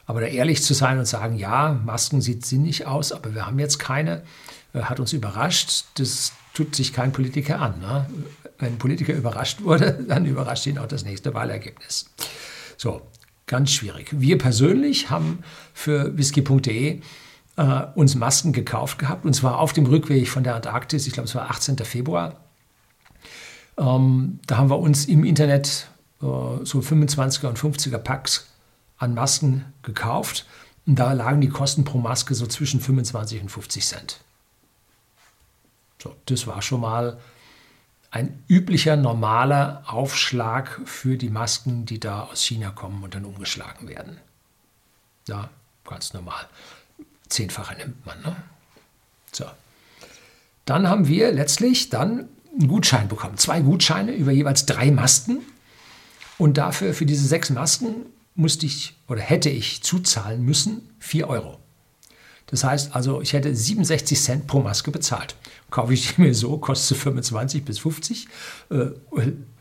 [0.06, 3.60] Aber da ehrlich zu sein und sagen, ja, Masken sieht sinnig aus, aber wir haben
[3.60, 4.24] jetzt keine,
[4.74, 5.86] äh, hat uns überrascht.
[5.96, 7.80] Das tut sich kein Politiker an.
[7.80, 8.06] Ne?
[8.60, 12.10] Wenn ein Politiker überrascht wurde, dann überrascht ihn auch das nächste Wahlergebnis.
[12.78, 13.02] So,
[13.48, 14.08] Ganz schwierig.
[14.12, 15.40] Wir persönlich haben
[15.74, 17.00] für whisky.de
[17.58, 21.28] äh, uns Masken gekauft gehabt und zwar auf dem Rückweg von der Antarktis, ich glaube
[21.28, 21.78] es war 18.
[21.78, 22.40] Februar.
[23.78, 25.90] Ähm, da haben wir uns im Internet
[26.22, 28.48] äh, so 25er und 50er Packs
[28.98, 30.46] an Masken gekauft
[30.86, 34.20] und da lagen die Kosten pro Maske so zwischen 25 und 50 Cent.
[36.02, 37.20] So, das war schon mal
[38.12, 43.90] ein üblicher, normaler Aufschlag für die Masken, die da aus China kommen und dann umgeschlagen
[43.90, 44.20] werden.
[45.28, 45.50] Ja,
[45.84, 46.48] ganz normal.
[47.28, 48.22] Zehnfache nimmt man.
[48.22, 48.36] Ne?
[49.32, 49.46] So.
[50.66, 53.38] Dann haben wir letztlich dann einen Gutschein bekommen.
[53.38, 55.40] Zwei Gutscheine über jeweils drei Masken.
[56.38, 58.06] Und dafür, für diese sechs Masken,
[58.36, 61.60] musste ich oder hätte ich zuzahlen müssen 4 Euro.
[62.48, 65.36] Das heißt also, ich hätte 67 Cent pro Maske bezahlt.
[65.72, 68.28] Kaufe ich die mir so, kostet sie 25 bis 50.
[68.70, 68.86] Äh,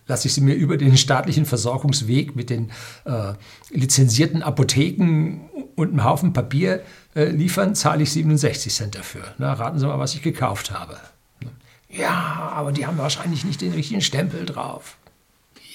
[0.07, 2.71] lasse ich sie mir über den staatlichen Versorgungsweg mit den
[3.05, 3.33] äh,
[3.71, 6.83] lizenzierten Apotheken und einem Haufen Papier
[7.15, 9.23] äh, liefern, zahle ich 67 Cent dafür.
[9.39, 10.99] Na, raten Sie mal, was ich gekauft habe.
[11.89, 14.97] Ja, aber die haben wahrscheinlich nicht den richtigen Stempel drauf.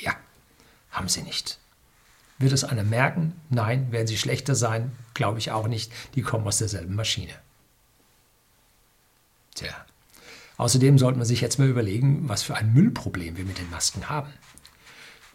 [0.02, 0.14] Ja,
[0.92, 1.59] haben sie nicht.
[2.40, 3.34] Wird es einer merken?
[3.50, 3.92] Nein.
[3.92, 4.92] Werden sie schlechter sein?
[5.14, 5.92] Glaube ich auch nicht.
[6.16, 7.34] Die kommen aus derselben Maschine.
[9.56, 9.76] Tja.
[10.58, 14.10] Außerdem sollte man sich jetzt mal überlegen, was für ein Müllproblem wir mit den Masken
[14.10, 14.30] haben.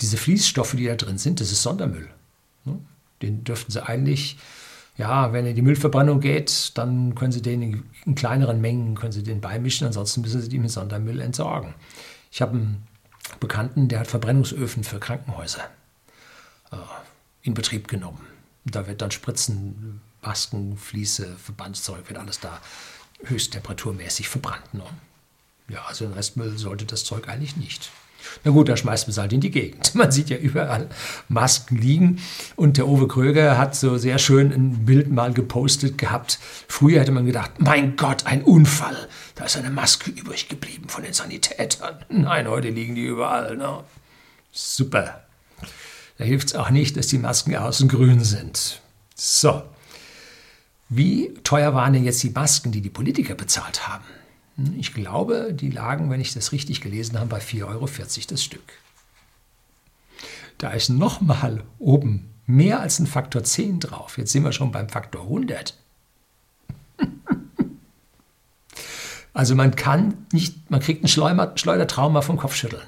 [0.01, 2.09] Diese Fließstoffe, die da drin sind, das ist Sondermüll.
[2.65, 2.79] Ne?
[3.23, 4.39] Den dürften Sie eigentlich,
[4.97, 9.23] ja, wenn in die Müllverbrennung geht, dann können Sie den in kleineren Mengen können Sie
[9.23, 11.75] den beimischen, ansonsten müssen Sie den mit Sondermüll entsorgen.
[12.31, 12.87] Ich habe einen
[13.41, 15.71] Bekannten, der hat Verbrennungsöfen für Krankenhäuser
[17.43, 18.27] in Betrieb genommen.
[18.65, 22.61] Da wird dann Spritzen, Masken, Fließe, Verbandszeug, wird alles da
[23.25, 24.75] höchsttemperaturmäßig verbrannt.
[24.75, 24.85] Ne?
[25.69, 27.91] Ja, also ein Restmüll sollte das Zeug eigentlich nicht.
[28.43, 29.95] Na gut, da schmeißt man es halt in die Gegend.
[29.95, 30.89] Man sieht ja überall
[31.29, 32.21] Masken liegen.
[32.57, 36.39] Und der Uwe Kröger hat so sehr schön ein Bild mal gepostet gehabt.
[36.69, 39.09] Früher hätte man gedacht, mein Gott, ein Unfall.
[39.35, 41.97] Da ist eine Maske übrig geblieben von den Sanitätern.
[42.09, 43.57] Nein, heute liegen die überall.
[43.57, 43.85] Ne?
[44.53, 45.24] Super.
[46.19, 48.81] Da hilft es auch nicht, dass die Masken außen grün sind.
[49.15, 49.63] So,
[50.89, 54.05] wie teuer waren denn jetzt die Masken, die die Politiker bezahlt haben?
[54.57, 57.89] Hm, ich glaube, die lagen, wenn ich das richtig gelesen habe, bei 4,40 Euro
[58.29, 58.73] das Stück.
[60.59, 64.19] Da ist nochmal oben mehr als ein Faktor 10 drauf.
[64.19, 65.75] Jetzt sind wir schon beim Faktor 100.
[69.37, 72.85] Also man kann nicht, man kriegt ein Schleudertrauma vom Kopfschütteln.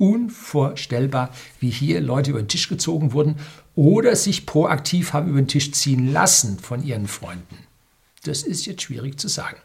[0.00, 1.28] Unvorstellbar,
[1.60, 3.36] wie hier Leute über den Tisch gezogen wurden
[3.76, 7.58] oder sich proaktiv haben über den Tisch ziehen lassen von ihren Freunden.
[8.24, 9.58] Das ist jetzt schwierig zu sagen.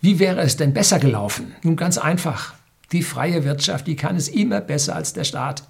[0.00, 1.54] Wie wäre es denn besser gelaufen?
[1.62, 2.54] Nun ganz einfach.
[2.90, 5.62] Die freie Wirtschaft, die kann es immer besser als der Staat.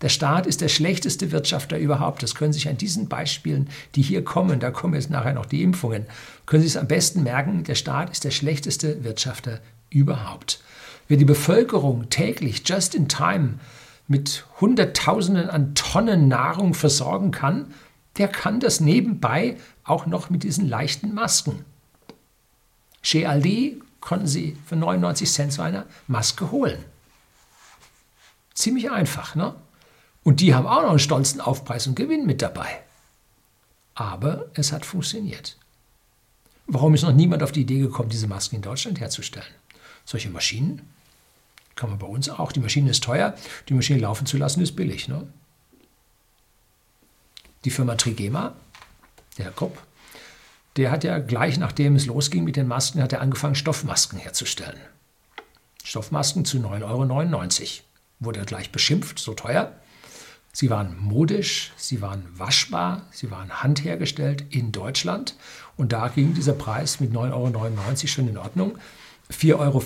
[0.00, 2.24] Der Staat ist der schlechteste Wirtschafter überhaupt.
[2.24, 5.46] Das können Sie sich an diesen Beispielen, die hier kommen, da kommen jetzt nachher noch
[5.46, 6.06] die Impfungen,
[6.46, 10.60] können Sie es am besten merken, der Staat ist der schlechteste Wirtschafter überhaupt.
[11.08, 13.58] Wer die Bevölkerung täglich just in time
[14.08, 17.74] mit Hunderttausenden an Tonnen Nahrung versorgen kann,
[18.16, 21.64] der kann das nebenbei auch noch mit diesen leichten Masken.
[23.02, 26.84] Chez Aldi konnten Sie für 99 Cent so eine Maske holen.
[28.54, 29.54] Ziemlich einfach, ne?
[30.22, 32.80] Und die haben auch noch einen stolzen Aufpreis und Gewinn mit dabei.
[33.94, 35.58] Aber es hat funktioniert.
[36.66, 39.52] Warum ist noch niemand auf die Idee gekommen, diese Masken in Deutschland herzustellen?
[40.04, 40.82] Solche Maschinen
[41.76, 42.52] kann man bei uns auch.
[42.52, 43.34] Die Maschine ist teuer,
[43.68, 45.08] die Maschine laufen zu lassen ist billig.
[45.08, 45.26] Ne?
[47.64, 48.54] Die Firma Trigema,
[49.38, 49.82] der Herr Kopp,
[50.76, 54.78] der hat ja gleich nachdem es losging mit den Masken, hat er angefangen, Stoffmasken herzustellen.
[55.84, 57.84] Stoffmasken zu 9,99 Euro.
[58.20, 59.72] Wurde er gleich beschimpft, so teuer.
[60.52, 65.36] Sie waren modisch, sie waren waschbar, sie waren handhergestellt in Deutschland.
[65.76, 68.78] Und da ging dieser Preis mit 9,99 Euro schon in Ordnung.
[69.34, 69.82] 4,40 Euro,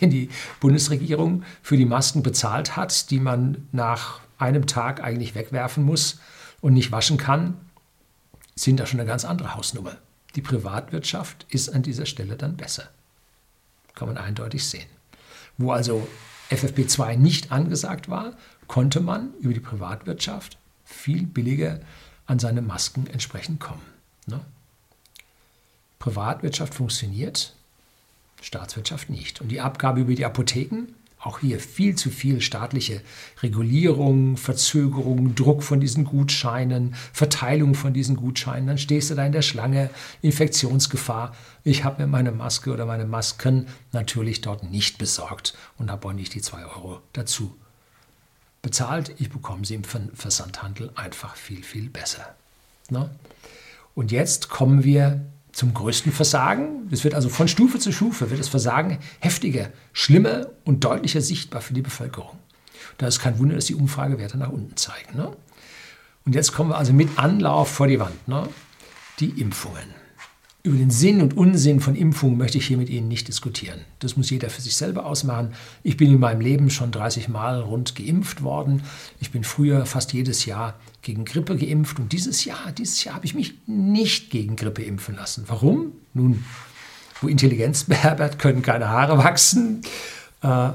[0.00, 0.28] den die
[0.60, 6.20] Bundesregierung für die Masken bezahlt hat, die man nach einem Tag eigentlich wegwerfen muss
[6.60, 7.54] und nicht waschen kann,
[8.54, 9.96] sind da schon eine ganz andere Hausnummer.
[10.34, 12.88] Die Privatwirtschaft ist an dieser Stelle dann besser.
[13.94, 14.86] Kann man eindeutig sehen.
[15.56, 16.06] Wo also
[16.50, 18.34] FFP2 nicht angesagt war,
[18.66, 21.80] konnte man über die Privatwirtschaft viel billiger
[22.26, 23.82] an seine Masken entsprechend kommen.
[24.26, 24.40] Ne?
[25.98, 27.54] Privatwirtschaft funktioniert,
[28.46, 29.40] Staatswirtschaft nicht.
[29.40, 33.00] Und die Abgabe über die Apotheken, auch hier viel zu viel staatliche
[33.42, 38.68] Regulierung, Verzögerung, Druck von diesen Gutscheinen, Verteilung von diesen Gutscheinen.
[38.68, 39.90] Dann stehst du da in der Schlange,
[40.22, 41.34] Infektionsgefahr.
[41.64, 46.12] Ich habe mir meine Maske oder meine Masken natürlich dort nicht besorgt und habe auch
[46.12, 47.56] nicht die zwei Euro dazu
[48.62, 49.12] bezahlt.
[49.18, 52.36] Ich bekomme sie im Versandhandel einfach viel, viel besser.
[52.90, 53.10] Ne?
[53.96, 55.26] Und jetzt kommen wir
[55.56, 56.86] zum größten Versagen.
[56.90, 61.62] Es wird also von Stufe zu Stufe wird das Versagen heftiger, schlimmer und deutlicher sichtbar
[61.62, 62.38] für die Bevölkerung.
[62.98, 65.16] Da ist kein Wunder, dass die Umfragewerte nach unten zeigen.
[65.16, 65.34] Ne?
[66.26, 68.28] Und jetzt kommen wir also mit Anlauf vor die Wand.
[68.28, 68.46] Ne?
[69.18, 69.94] Die Impfungen.
[70.66, 73.82] Über den Sinn und Unsinn von Impfungen möchte ich hier mit Ihnen nicht diskutieren.
[74.00, 75.54] Das muss jeder für sich selber ausmachen.
[75.84, 78.82] Ich bin in meinem Leben schon 30 Mal rund geimpft worden.
[79.20, 83.26] Ich bin früher fast jedes Jahr gegen Grippe geimpft und dieses Jahr, dieses Jahr habe
[83.26, 85.44] ich mich nicht gegen Grippe impfen lassen.
[85.46, 85.92] Warum?
[86.14, 86.44] Nun,
[87.20, 89.82] wo Intelligenz beherbergt, können keine Haare wachsen.
[90.42, 90.70] Äh,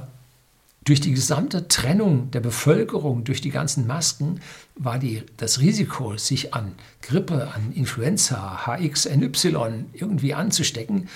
[0.84, 4.42] durch die gesamte Trennung der Bevölkerung, durch die ganzen Masken,
[4.76, 11.08] war die, das Risiko, sich an Grippe, an Influenza, HXNY irgendwie anzustecken,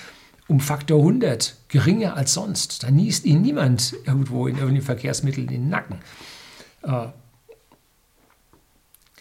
[0.46, 2.84] um Faktor 100 geringer als sonst.
[2.84, 5.98] Da niest ihnen niemand irgendwo in irgendeinem Verkehrsmittel in den Nacken.
[6.82, 7.08] Äh,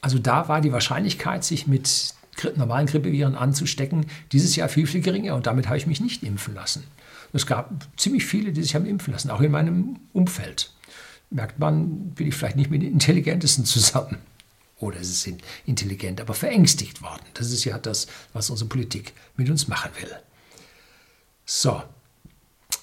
[0.01, 2.13] also da war die Wahrscheinlichkeit, sich mit
[2.55, 5.34] normalen Grippeviren anzustecken, dieses Jahr viel, viel geringer.
[5.34, 6.84] Und damit habe ich mich nicht impfen lassen.
[7.35, 10.71] Es gab ziemlich viele, die sich haben impfen lassen, auch in meinem Umfeld.
[11.29, 14.19] Merkt man, bin ich vielleicht nicht mit den Intelligentesten zusammen.
[14.77, 17.25] Oder sie sind intelligent, aber verängstigt worden.
[17.33, 20.09] Das ist ja das, was unsere Politik mit uns machen will.
[21.45, 21.83] So,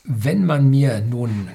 [0.04, 1.48] wenn man mir nun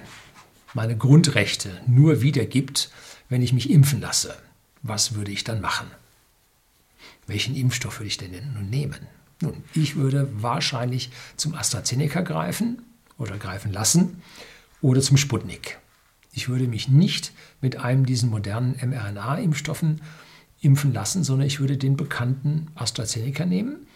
[0.73, 2.89] meine Grundrechte nur wiedergibt,
[3.29, 4.35] wenn ich mich impfen lasse,
[4.81, 5.91] was würde ich dann machen?
[7.27, 9.05] Welchen Impfstoff würde ich denn nun nehmen?
[9.39, 12.81] Nun, ich würde wahrscheinlich zum AstraZeneca greifen
[13.17, 14.21] oder greifen lassen
[14.81, 15.79] oder zum Sputnik.
[16.31, 20.01] Ich würde mich nicht mit einem dieser modernen mRNA-Impfstoffen
[20.61, 23.87] impfen lassen, sondern ich würde den bekannten AstraZeneca nehmen,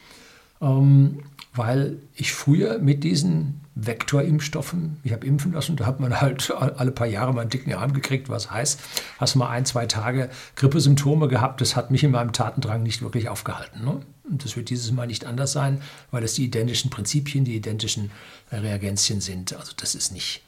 [0.60, 1.20] ähm,
[1.54, 6.92] weil ich früher mit diesen Vektorimpfstoffen, ich habe impfen lassen, da hat man halt alle
[6.92, 8.80] paar Jahre mal einen dicken Arm gekriegt, was heißt,
[9.18, 13.30] hast mal ein, zwei Tage Grippesymptome gehabt, das hat mich in meinem Tatendrang nicht wirklich
[13.30, 13.86] aufgehalten.
[13.86, 14.02] Ne?
[14.30, 15.82] Und das wird dieses Mal nicht anders sein,
[16.12, 18.12] weil es die identischen Prinzipien, die identischen
[18.52, 19.56] Reagenzien sind.
[19.56, 20.42] Also das ist nicht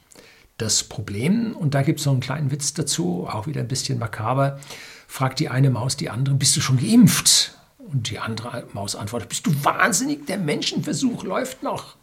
[0.58, 3.98] Das Problem, und da gibt es so einen kleinen Witz dazu, auch wieder ein bisschen
[3.98, 4.60] makaber,
[5.08, 7.58] fragt die eine Maus die andere, bist du schon geimpft?
[7.78, 11.96] Und die andere Maus antwortet, bist du wahnsinnig, der Menschenversuch läuft noch.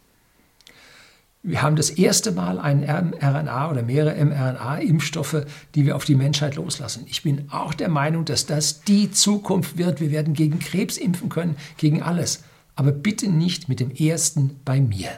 [1.44, 6.54] Wir haben das erste Mal einen mRNA oder mehrere mRNA-Impfstoffe, die wir auf die Menschheit
[6.54, 7.04] loslassen.
[7.08, 10.00] Ich bin auch der Meinung, dass das die Zukunft wird.
[10.00, 12.44] Wir werden gegen Krebs impfen können, gegen alles.
[12.76, 15.10] Aber bitte nicht mit dem ersten bei mir.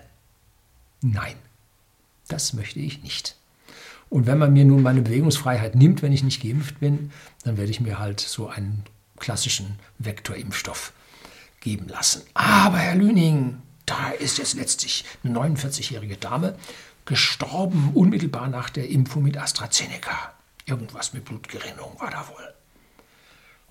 [1.03, 1.35] Nein,
[2.29, 3.37] das möchte ich nicht.
[4.09, 7.11] Und wenn man mir nun meine Bewegungsfreiheit nimmt, wenn ich nicht geimpft bin,
[7.43, 8.85] dann werde ich mir halt so einen
[9.19, 10.93] klassischen Vektorimpfstoff
[11.61, 12.23] geben lassen.
[12.33, 16.57] Aber Herr Lüning, da ist jetzt letztlich eine 49-jährige Dame
[17.05, 20.33] gestorben, unmittelbar nach der Impfung mit AstraZeneca.
[20.67, 22.55] Irgendwas mit Blutgerinnung war da wohl.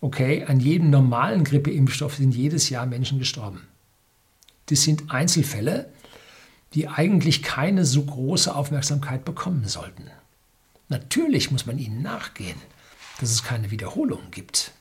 [0.01, 3.67] Okay, an jedem normalen Grippeimpfstoff sind jedes Jahr Menschen gestorben.
[4.67, 5.89] Das sind Einzelfälle,
[6.73, 10.09] die eigentlich keine so große Aufmerksamkeit bekommen sollten.
[10.89, 12.57] Natürlich muss man ihnen nachgehen,
[13.19, 14.71] dass es keine Wiederholungen gibt.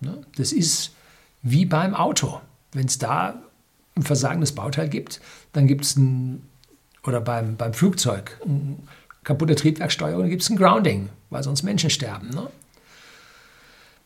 [0.00, 0.22] Ne?
[0.36, 0.94] Das ist
[1.42, 2.40] wie beim Auto.
[2.72, 3.42] Wenn es da
[3.96, 5.20] ein versagendes Bauteil gibt,
[5.52, 6.42] dann gibt es ein,
[7.04, 8.76] oder beim, beim Flugzeug, eine
[9.24, 12.30] kaputte Triebwerksteuerung, gibt es ein Grounding, weil sonst Menschen sterben.
[12.30, 12.48] Ne?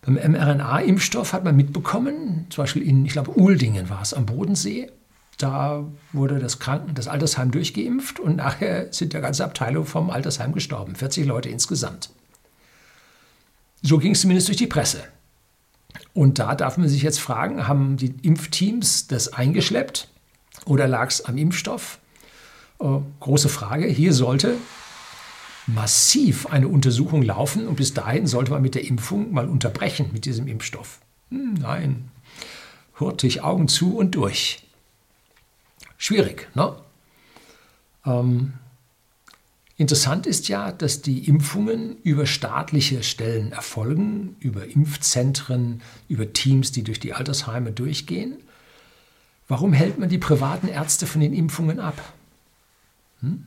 [0.03, 4.91] Beim mRNA-Impfstoff hat man mitbekommen, zum Beispiel in, ich glaube, Uldingen war es, am Bodensee,
[5.37, 10.53] da wurde das Kranken, das Altersheim durchgeimpft und nachher sind der ganze Abteilung vom Altersheim
[10.53, 10.95] gestorben.
[10.95, 12.11] 40 Leute insgesamt.
[13.83, 15.03] So ging es zumindest durch die Presse.
[16.15, 20.09] Und da darf man sich jetzt fragen, haben die Impfteams das eingeschleppt
[20.65, 21.99] oder lag es am Impfstoff?
[22.81, 23.87] Äh, große Frage.
[23.87, 24.57] Hier sollte
[25.67, 30.25] massiv eine Untersuchung laufen und bis dahin sollte man mit der Impfung mal unterbrechen mit
[30.25, 31.01] diesem Impfstoff.
[31.31, 32.11] Hm, nein,
[32.99, 34.67] hurtig Augen zu und durch.
[35.97, 36.75] Schwierig, ne?
[38.07, 38.55] Ähm,
[39.81, 46.83] Interessant ist ja, dass die Impfungen über staatliche Stellen erfolgen, über Impfzentren, über Teams, die
[46.83, 48.37] durch die Altersheime durchgehen.
[49.49, 52.13] Warum hält man die privaten Ärzte von den Impfungen ab?
[53.23, 53.47] Hm?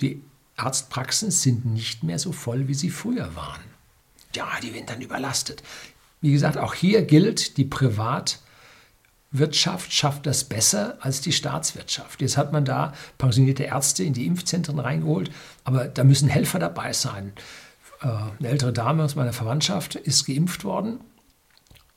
[0.00, 0.22] Die
[0.54, 3.64] Arztpraxen sind nicht mehr so voll, wie sie früher waren.
[4.36, 5.64] Ja, die werden dann überlastet.
[6.20, 8.38] Wie gesagt, auch hier gilt, die Privat-
[9.34, 12.22] Wirtschaft schafft das besser als die Staatswirtschaft.
[12.22, 15.30] Jetzt hat man da pensionierte Ärzte in die Impfzentren reingeholt,
[15.64, 17.32] aber da müssen Helfer dabei sein.
[18.00, 21.00] Äh, eine ältere Dame aus meiner Verwandtschaft ist geimpft worden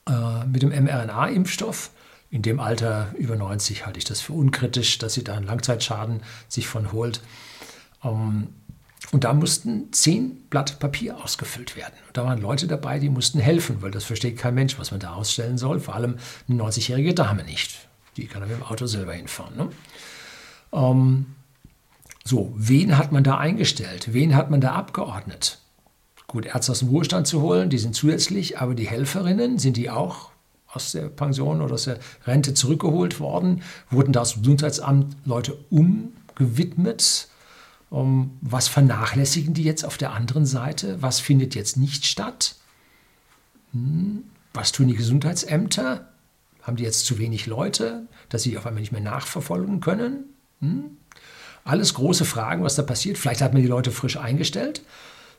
[0.08, 1.90] äh, mit dem mRNA-Impfstoff.
[2.30, 6.22] In dem Alter über 90 halte ich das für unkritisch, dass sie da einen Langzeitschaden
[6.48, 7.22] sich von holt.
[8.02, 8.48] Ähm,
[9.10, 11.94] und da mussten zehn Blatt Papier ausgefüllt werden.
[12.06, 15.00] Und da waren Leute dabei, die mussten helfen, weil das versteht kein Mensch, was man
[15.00, 15.80] da ausstellen soll.
[15.80, 16.18] Vor allem
[16.48, 17.88] eine 90-jährige Dame nicht.
[18.16, 19.56] Die kann er mit dem Auto selber hinfahren.
[19.56, 19.68] Ne?
[20.72, 21.26] Ähm,
[22.24, 24.12] so, wen hat man da eingestellt?
[24.12, 25.58] Wen hat man da abgeordnet?
[26.26, 29.88] Gut, Ärzte aus dem Ruhestand zu holen, die sind zusätzlich, aber die Helferinnen, sind die
[29.88, 30.30] auch
[30.70, 33.62] aus der Pension oder aus der Rente zurückgeholt worden?
[33.88, 37.28] Wurden da aus dem Gesundheitsamt Leute umgewidmet?
[37.90, 41.00] Um, was vernachlässigen die jetzt auf der anderen Seite?
[41.00, 42.56] Was findet jetzt nicht statt?
[43.72, 46.08] Hm, was tun die Gesundheitsämter?
[46.62, 50.24] Haben die jetzt zu wenig Leute, dass sie auf einmal nicht mehr nachverfolgen können?
[50.60, 50.96] Hm?
[51.64, 53.16] Alles große Fragen, was da passiert.
[53.16, 54.82] Vielleicht hat man die Leute frisch eingestellt.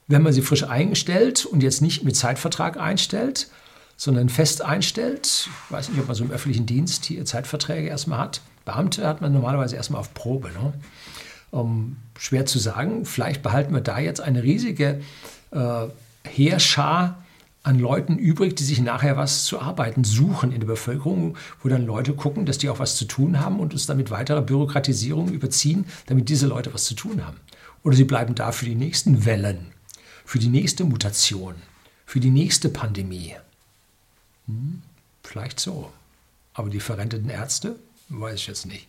[0.07, 3.49] Wenn man sie frisch eingestellt und jetzt nicht mit Zeitvertrag einstellt,
[3.95, 8.19] sondern fest einstellt, ich weiß nicht, ob man so im öffentlichen Dienst hier Zeitverträge erstmal
[8.19, 8.41] hat.
[8.65, 10.49] Beamte hat man normalerweise erstmal auf Probe.
[10.49, 10.73] Ne?
[11.51, 13.05] Um, schwer zu sagen.
[13.05, 15.01] Vielleicht behalten wir da jetzt eine riesige
[15.51, 15.88] äh,
[16.23, 17.23] Heerschar
[17.63, 21.85] an Leuten übrig, die sich nachher was zu arbeiten suchen in der Bevölkerung, wo dann
[21.85, 25.85] Leute gucken, dass die auch was zu tun haben und uns damit weitere Bürokratisierung überziehen,
[26.05, 27.38] damit diese Leute was zu tun haben.
[27.83, 29.71] Oder sie bleiben da für die nächsten Wellen,
[30.25, 31.55] für die nächste Mutation,
[32.05, 33.35] für die nächste Pandemie.
[34.47, 34.81] Hm,
[35.23, 35.91] vielleicht so.
[36.53, 37.75] Aber die verrenteten Ärzte,
[38.09, 38.88] weiß ich jetzt nicht.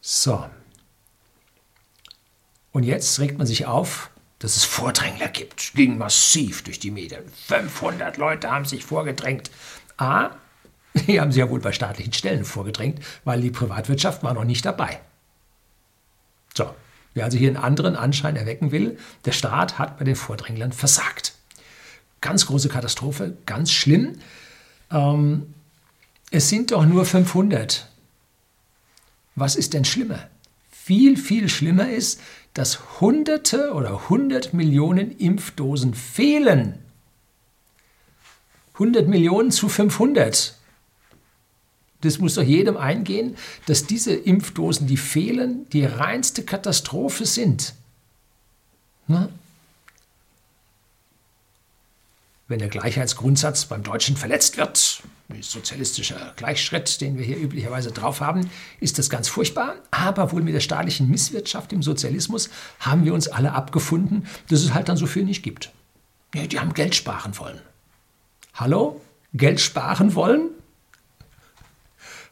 [0.00, 0.44] So,
[2.72, 5.74] und jetzt regt man sich auf, dass es Vordrängler gibt.
[5.74, 7.24] Ging massiv durch die Medien.
[7.46, 9.50] 500 Leute haben sich vorgedrängt.
[9.96, 10.30] A,
[10.94, 14.64] die haben sich ja wohl bei staatlichen Stellen vorgedrängt, weil die Privatwirtschaft war noch nicht
[14.64, 15.00] dabei.
[16.54, 16.74] So,
[17.14, 21.34] wer also hier einen anderen Anschein erwecken will, der Staat hat bei den Vordränglern versagt.
[22.20, 24.18] Ganz große Katastrophe, ganz schlimm.
[24.90, 25.54] Ähm,
[26.30, 27.88] es sind doch nur 500.
[29.36, 30.28] Was ist denn schlimmer?
[30.70, 32.20] Viel, viel schlimmer ist,
[32.58, 36.74] dass Hunderte oder hundert Millionen Impfdosen fehlen.
[38.74, 40.56] 100 Millionen zu 500.
[42.00, 43.36] Das muss doch jedem eingehen,
[43.66, 47.74] dass diese Impfdosen, die fehlen, die reinste Katastrophe sind.
[49.06, 49.28] Ne?
[52.48, 55.04] Wenn der Gleichheitsgrundsatz beim Deutschen verletzt wird,
[55.40, 58.48] sozialistischer Gleichschritt, den wir hier üblicherweise drauf haben,
[58.80, 59.74] ist das ganz furchtbar.
[59.90, 62.48] Aber wohl mit der staatlichen Misswirtschaft im Sozialismus
[62.80, 65.70] haben wir uns alle abgefunden, dass es halt dann so viel nicht gibt.
[66.34, 67.60] Ja, die haben Geld sparen wollen.
[68.54, 69.00] Hallo?
[69.34, 70.48] Geld sparen wollen?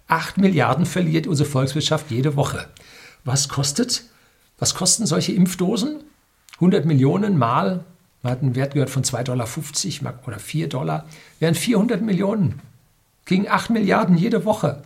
[0.08, 2.68] Acht Milliarden verliert unsere Volkswirtschaft jede Woche.
[3.24, 4.04] Was kostet?
[4.58, 6.02] Was kosten solche Impfdosen?
[6.54, 7.84] 100 Millionen mal,
[8.22, 11.06] man hat einen Wert gehört von 2,50 Dollar oder 4 Dollar,
[11.38, 12.62] wären 400 Millionen
[13.26, 14.82] gegen 8 Milliarden jede Woche.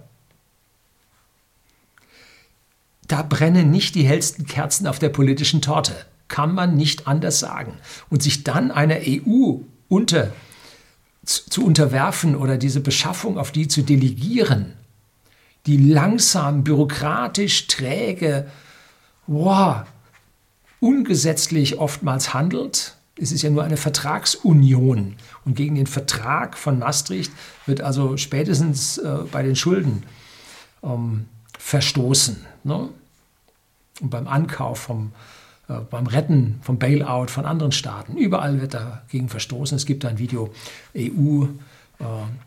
[3.06, 5.94] Da brennen nicht die hellsten Kerzen auf der politischen Torte.
[6.28, 7.74] Kann man nicht anders sagen.
[8.08, 10.32] Und sich dann einer EU unter,
[11.24, 14.74] zu unterwerfen oder diese Beschaffung auf die zu delegieren,
[15.66, 18.48] die langsam, bürokratisch, träge,
[19.26, 19.82] wow,
[20.78, 25.16] ungesetzlich oftmals handelt, es ist ja nur eine Vertragsunion.
[25.50, 27.32] Und gegen den Vertrag von Maastricht
[27.66, 30.04] wird also spätestens äh, bei den Schulden
[30.84, 31.26] ähm,
[31.58, 32.46] verstoßen.
[32.62, 32.88] Ne?
[34.00, 35.10] Und beim Ankauf, vom,
[35.68, 38.16] äh, beim Retten, vom Bailout von anderen Staaten.
[38.16, 39.74] Überall wird dagegen verstoßen.
[39.74, 40.54] Es gibt ein Video
[40.96, 41.46] EU.
[41.98, 42.04] Äh,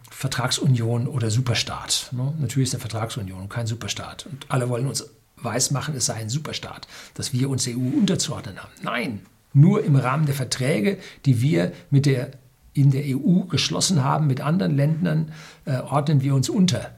[0.10, 2.08] Vertragsunion oder Superstaat.
[2.14, 2.34] Ne?
[2.40, 4.28] Natürlich ist eine Vertragsunion kein Superstaat.
[4.28, 8.60] Und alle wollen uns weismachen, es sei ein Superstaat, dass wir uns der EU unterzuordnen
[8.60, 8.72] haben.
[8.82, 12.32] Nein, nur im Rahmen der Verträge, die wir mit der,
[12.74, 15.32] in der EU geschlossen haben mit anderen Ländern,
[15.66, 16.92] äh, ordnen wir uns unter.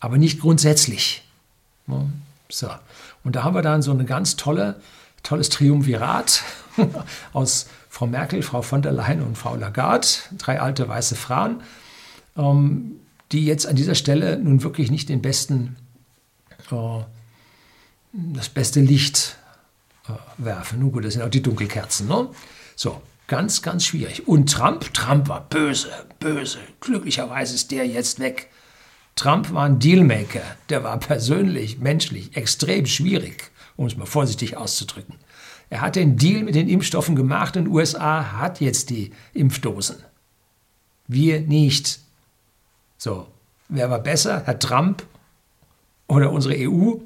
[0.00, 1.22] Aber nicht grundsätzlich.
[2.48, 2.68] So.
[3.24, 4.80] Und da haben wir dann so ein ganz tolle,
[5.22, 6.42] tolles Triumvirat
[7.32, 10.06] aus Frau Merkel, Frau von der Leyen und Frau Lagarde,
[10.38, 11.62] drei alte weiße Frauen,
[12.36, 12.92] ähm,
[13.30, 15.76] die jetzt an dieser Stelle nun wirklich nicht den besten,
[16.70, 17.02] äh,
[18.12, 19.36] das beste Licht
[20.08, 20.80] äh, werfen.
[20.80, 22.08] Nun gut, das sind auch die Dunkelkerzen.
[22.08, 22.28] Ne?
[22.74, 23.00] So,
[23.32, 24.28] ganz, ganz schwierig.
[24.28, 25.88] Und Trump, Trump war böse,
[26.20, 26.58] böse.
[26.80, 28.50] Glücklicherweise ist der jetzt weg.
[29.16, 30.42] Trump war ein Dealmaker.
[30.68, 35.14] Der war persönlich, menschlich extrem schwierig, um es mal vorsichtig auszudrücken.
[35.70, 39.96] Er hat den Deal mit den Impfstoffen gemacht und USA hat jetzt die Impfdosen.
[41.08, 42.00] Wir nicht.
[42.98, 43.28] So,
[43.70, 44.42] wer war besser?
[44.44, 45.06] Herr Trump
[46.06, 46.96] oder unsere EU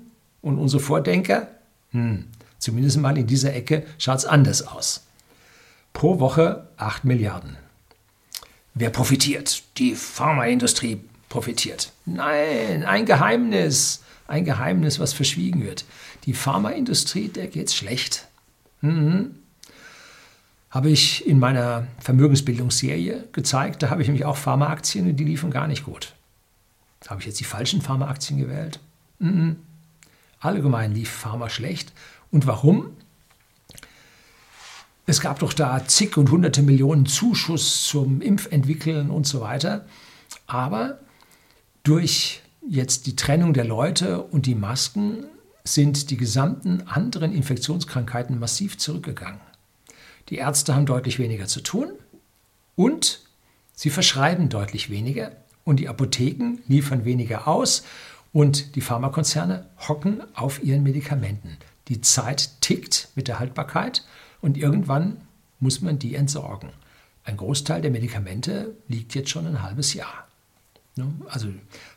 [0.42, 1.46] und unsere Vordenker?
[1.92, 2.24] Hm.
[2.58, 5.05] Zumindest mal in dieser Ecke schaut es anders aus.
[5.96, 7.56] Pro Woche 8 Milliarden.
[8.74, 9.62] Wer profitiert?
[9.78, 11.90] Die Pharmaindustrie profitiert.
[12.04, 14.02] Nein, ein Geheimnis.
[14.28, 15.86] Ein Geheimnis, was verschwiegen wird.
[16.26, 18.28] Die Pharmaindustrie, der geht es schlecht.
[18.82, 19.36] Mhm.
[20.68, 23.82] Habe ich in meiner Vermögensbildungsserie gezeigt.
[23.82, 26.12] Da habe ich nämlich auch Pharmaaktien und die liefen gar nicht gut.
[27.08, 28.80] Habe ich jetzt die falschen Pharmaaktien gewählt?
[29.18, 29.56] Mhm.
[30.40, 31.94] Allgemein lief Pharma schlecht
[32.30, 32.90] und warum?
[35.08, 39.86] Es gab doch da zig und hunderte Millionen Zuschuss zum Impfentwickeln und so weiter.
[40.48, 40.98] Aber
[41.84, 45.24] durch jetzt die Trennung der Leute und die Masken
[45.62, 49.40] sind die gesamten anderen Infektionskrankheiten massiv zurückgegangen.
[50.28, 51.92] Die Ärzte haben deutlich weniger zu tun
[52.74, 53.20] und
[53.74, 55.30] sie verschreiben deutlich weniger
[55.62, 57.84] und die Apotheken liefern weniger aus
[58.32, 61.56] und die Pharmakonzerne hocken auf ihren Medikamenten.
[61.86, 64.04] Die Zeit tickt mit der Haltbarkeit
[64.46, 65.22] und irgendwann
[65.58, 66.68] muss man die entsorgen.
[67.24, 70.28] Ein Großteil der Medikamente liegt jetzt schon ein halbes Jahr.
[70.94, 71.12] Ne?
[71.28, 71.48] Also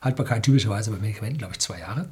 [0.02, 2.10] Haltbarkeit typischerweise bei Medikamenten, glaube ich, zwei Jahre.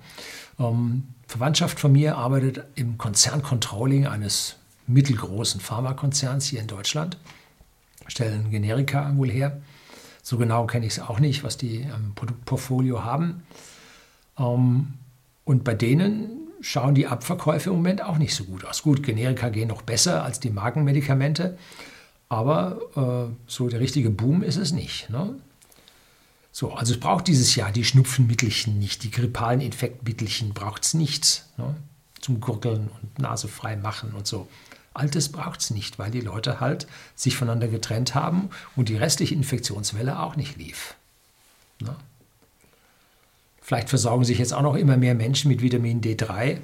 [0.59, 7.17] Ähm, Verwandtschaft von mir arbeitet im Konzerncontrolling eines mittelgroßen Pharmakonzerns hier in Deutschland,
[8.05, 9.59] stellen Generika wohl her.
[10.21, 13.41] So genau kenne ich es auch nicht, was die im Produktportfolio haben.
[14.37, 14.93] Ähm,
[15.45, 18.83] und bei denen schauen die Abverkäufe im Moment auch nicht so gut aus.
[18.83, 21.57] Gut, Generika gehen noch besser als die Markenmedikamente,
[22.29, 25.09] aber äh, so der richtige Boom ist es nicht.
[25.09, 25.35] Ne?
[26.51, 31.45] So, also es braucht dieses Jahr die Schnupfenmittelchen nicht, die grippalen Infektmittelchen braucht es nicht
[31.57, 31.75] ne?
[32.19, 34.47] zum Gurgeln und Nase frei machen und so.
[34.93, 39.35] Altes braucht es nicht, weil die Leute halt sich voneinander getrennt haben und die restliche
[39.35, 40.95] Infektionswelle auch nicht lief.
[41.79, 41.95] Ne?
[43.67, 46.59] Vielleicht versorgen sich jetzt auch noch immer mehr Menschen mit Vitamin D3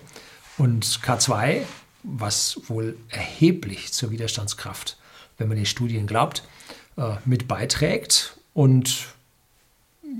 [0.57, 1.63] und K2,
[2.03, 4.97] was wohl erheblich zur Widerstandskraft,
[5.37, 6.47] wenn man den Studien glaubt,
[6.95, 9.07] äh, mit beiträgt und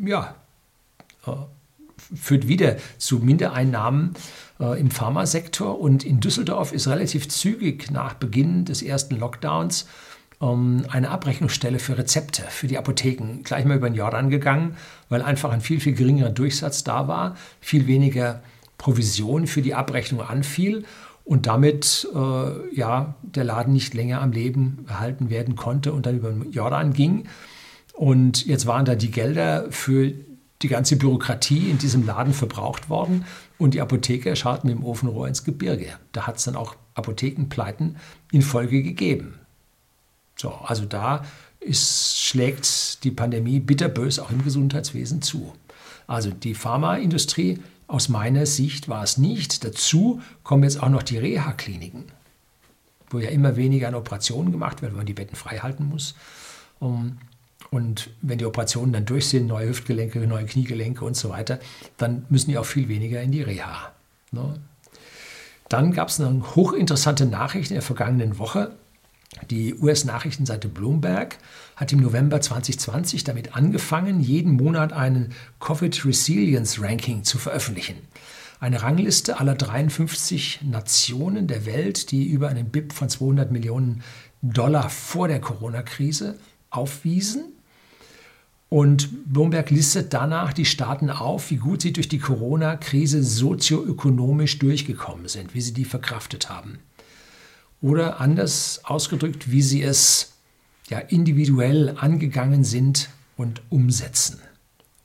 [0.04, 0.36] ja,
[1.26, 1.32] äh,
[2.14, 4.16] führt wieder zu Mindereinnahmen
[4.60, 5.80] äh, im Pharmasektor.
[5.80, 9.88] Und in Düsseldorf ist relativ zügig nach Beginn des ersten Lockdowns
[10.44, 14.76] ähm, eine Abrechnungsstelle für Rezepte für die Apotheken gleich mal über den Jordan gegangen,
[15.10, 18.42] weil einfach ein viel, viel geringerer Durchsatz da war, viel weniger
[18.78, 20.84] Provision für die Abrechnung anfiel
[21.24, 26.18] und damit äh, ja, der Laden nicht länger am Leben erhalten werden konnte und dann
[26.18, 27.28] über den Jordan ging.
[27.94, 30.12] Und jetzt waren da die Gelder für
[30.62, 33.26] die ganze Bürokratie in diesem Laden verbraucht worden
[33.58, 35.88] und die Apotheker scharten mit dem Ofenrohr ins Gebirge.
[36.12, 37.98] Da hat es dann auch Apothekenpleiten
[38.32, 39.36] in Folge gegeben.
[40.44, 41.24] So, also da
[41.62, 45.54] ist, schlägt die Pandemie bitterbös auch im Gesundheitswesen zu.
[46.06, 49.64] Also die Pharmaindustrie aus meiner Sicht war es nicht.
[49.64, 52.04] Dazu kommen jetzt auch noch die Reha-Kliniken,
[53.10, 56.14] wo ja immer weniger an Operationen gemacht wird, weil man die Betten frei halten muss.
[56.80, 61.60] Und wenn die Operationen dann durch sind, neue Hüftgelenke, neue Kniegelenke und so weiter,
[61.96, 63.94] dann müssen die auch viel weniger in die Reha.
[64.32, 64.60] Ne?
[65.70, 68.74] Dann gab es eine hochinteressante Nachricht in der vergangenen Woche.
[69.50, 71.38] Die US-Nachrichtenseite Bloomberg
[71.76, 77.98] hat im November 2020 damit angefangen, jeden Monat einen Covid Resilience Ranking zu veröffentlichen.
[78.60, 84.04] Eine Rangliste aller 53 Nationen der Welt, die über einen BIP von 200 Millionen
[84.42, 86.38] Dollar vor der Corona-Krise
[86.70, 87.54] aufwiesen
[88.74, 95.28] und Bloomberg listet danach die Staaten auf, wie gut sie durch die Corona-Krise sozioökonomisch durchgekommen
[95.28, 96.80] sind, wie sie die verkraftet haben.
[97.84, 100.32] Oder anders ausgedrückt, wie sie es
[100.88, 104.40] ja, individuell angegangen sind und umsetzen.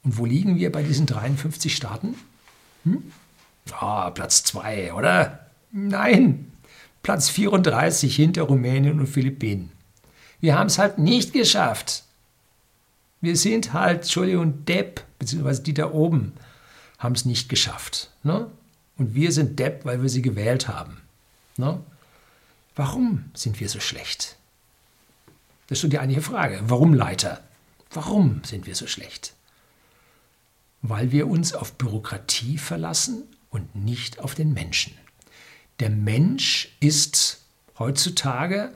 [0.04, 2.14] Und wo liegen wir bei diesen 53 Staaten?
[2.84, 3.02] Hm?
[3.82, 5.46] Oh, Platz 2, oder?
[5.72, 6.50] Nein,
[7.02, 9.70] Platz 34 hinter Rumänien und Philippinen.
[10.40, 12.04] Wir haben es halt nicht geschafft,
[13.20, 16.32] wir sind halt, Entschuldigung, Depp, beziehungsweise die da oben
[16.98, 18.10] haben es nicht geschafft.
[18.22, 18.46] Ne?
[18.96, 20.98] Und wir sind Depp, weil wir sie gewählt haben.
[21.56, 21.80] Ne?
[22.78, 24.36] Warum sind wir so schlecht?
[25.66, 26.60] Das ist schon die eigentliche Frage.
[26.62, 27.42] Warum, Leiter?
[27.90, 29.34] Warum sind wir so schlecht?
[30.80, 34.94] Weil wir uns auf Bürokratie verlassen und nicht auf den Menschen.
[35.80, 37.40] Der Mensch ist
[37.80, 38.72] heutzutage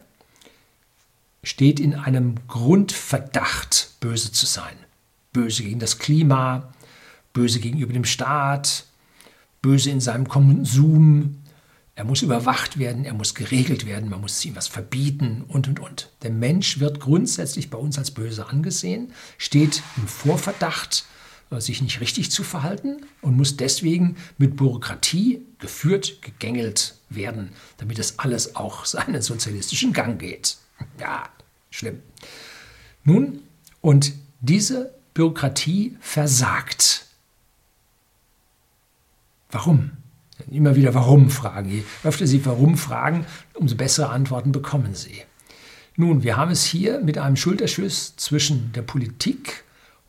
[1.45, 4.77] steht in einem Grundverdacht, böse zu sein.
[5.33, 6.73] Böse gegen das Klima,
[7.33, 8.85] böse gegenüber dem Staat,
[9.61, 11.42] böse in seinem Konsum.
[11.95, 15.79] Er muss überwacht werden, er muss geregelt werden, man muss ihm was verbieten und, und,
[15.79, 16.11] und.
[16.23, 21.05] Der Mensch wird grundsätzlich bei uns als böse angesehen, steht im Vorverdacht,
[21.51, 27.99] äh, sich nicht richtig zu verhalten und muss deswegen mit Bürokratie geführt, gegängelt werden, damit
[27.99, 30.57] das alles auch seinen sozialistischen Gang geht.
[30.99, 31.29] Ja,
[31.71, 32.01] schlimm.
[33.05, 33.41] Nun,
[33.83, 37.07] und diese Bürokratie versagt.
[39.51, 39.91] Warum?
[40.51, 41.71] Immer wieder Warum fragen.
[41.71, 45.23] Je öfter Sie Warum fragen, umso bessere Antworten bekommen Sie.
[45.97, 49.65] Nun, wir haben es hier mit einem Schulterschuss zwischen der Politik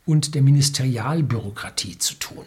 [0.05, 2.45] und der Ministerialbürokratie zu tun.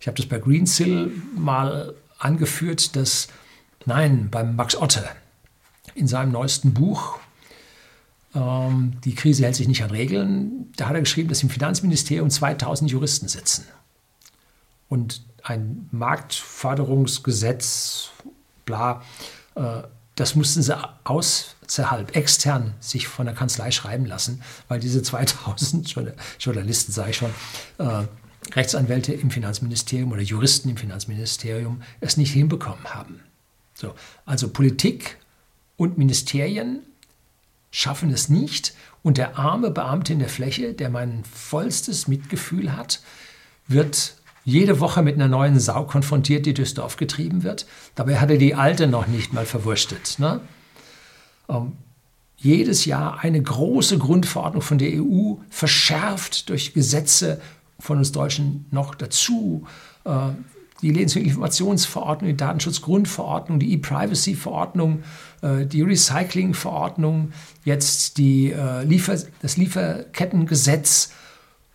[0.00, 3.28] Ich habe das bei Greensill mal angeführt, dass,
[3.86, 5.04] nein, beim Max Otte,
[5.94, 7.18] in seinem neuesten Buch,
[8.36, 12.30] ähm, Die Krise hält sich nicht an Regeln, da hat er geschrieben, dass im Finanzministerium
[12.30, 13.64] 2000 Juristen sitzen.
[14.88, 18.10] Und ein Marktförderungsgesetz,
[18.64, 19.02] bla,
[19.54, 19.82] äh,
[20.16, 25.94] das mussten sie außerhalb, extern sich von der Kanzlei schreiben lassen, weil diese 2000
[26.40, 27.30] Journalisten, sage ich schon,
[27.78, 28.04] äh,
[28.54, 33.20] Rechtsanwälte im Finanzministerium oder Juristen im Finanzministerium es nicht hinbekommen haben.
[33.74, 33.94] So,
[34.24, 35.18] also Politik
[35.76, 36.80] und Ministerien
[37.70, 43.00] schaffen es nicht und der arme Beamte in der Fläche, der mein vollstes Mitgefühl hat,
[43.66, 44.14] wird
[44.46, 47.66] jede Woche mit einer neuen Sau konfrontiert, die durchs Dorf getrieben wird.
[47.96, 50.18] Dabei hat er die alte noch nicht mal verwurstet.
[50.20, 50.40] Ne?
[51.48, 51.72] Ähm,
[52.36, 57.40] jedes Jahr eine große Grundverordnung von der EU, verschärft durch Gesetze
[57.80, 59.66] von uns Deutschen noch dazu.
[60.04, 60.28] Äh,
[60.80, 65.02] die Lebensmittelinformationsverordnung, die Datenschutzgrundverordnung, die E-Privacy-Verordnung,
[65.42, 67.32] äh, die Recycling-Verordnung,
[67.64, 71.10] jetzt die, äh, Liefer-, das Lieferkettengesetz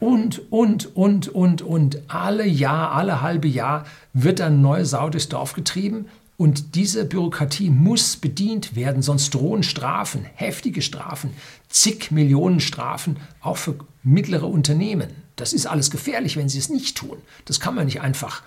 [0.01, 2.01] und, und, und, und, und.
[2.07, 6.07] Alle Jahr, alle halbe Jahr wird eine neue Sau durchs Dorf getrieben.
[6.37, 11.29] Und diese Bürokratie muss bedient werden, sonst drohen Strafen, heftige Strafen,
[11.69, 15.11] zig Millionen Strafen, auch für mittlere Unternehmen.
[15.35, 17.17] Das ist alles gefährlich, wenn sie es nicht tun.
[17.45, 18.41] Das kann man nicht einfach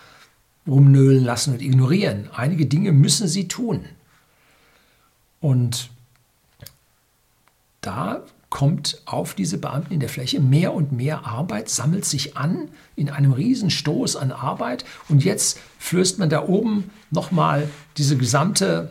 [0.66, 2.30] rumnölen lassen und ignorieren.
[2.34, 3.84] Einige Dinge müssen sie tun.
[5.40, 5.88] Und
[7.80, 8.24] da
[8.54, 13.10] kommt auf diese Beamten in der Fläche mehr und mehr Arbeit, sammelt sich an in
[13.10, 14.84] einem Riesenstoß an Arbeit.
[15.08, 18.90] Und jetzt flößt man da oben nochmal diese gesamte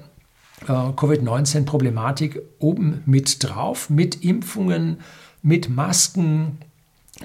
[0.63, 4.97] äh, Covid-19-Problematik oben mit drauf, mit Impfungen,
[5.41, 6.57] mit Masken,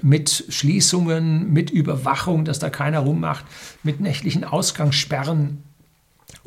[0.00, 3.44] mit Schließungen, mit Überwachung, dass da keiner rummacht,
[3.82, 5.64] mit nächtlichen Ausgangssperren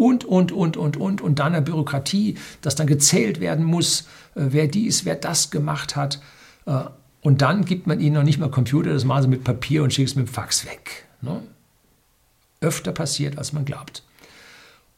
[0.02, 4.48] und, und, und, und, und, und dann eine Bürokratie, dass dann gezählt werden muss, äh,
[4.50, 6.20] wer dies, wer das gemacht hat.
[6.66, 6.86] Äh,
[7.22, 9.94] und dann gibt man ihnen noch nicht mal Computer, das machen sie mit Papier und
[9.94, 11.06] schicken es mit dem Fax weg.
[11.22, 11.44] Ne?
[12.62, 14.02] Öfter passiert, als man glaubt.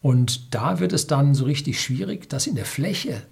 [0.01, 3.23] Und da wird es dann so richtig schwierig, dass in der Fläche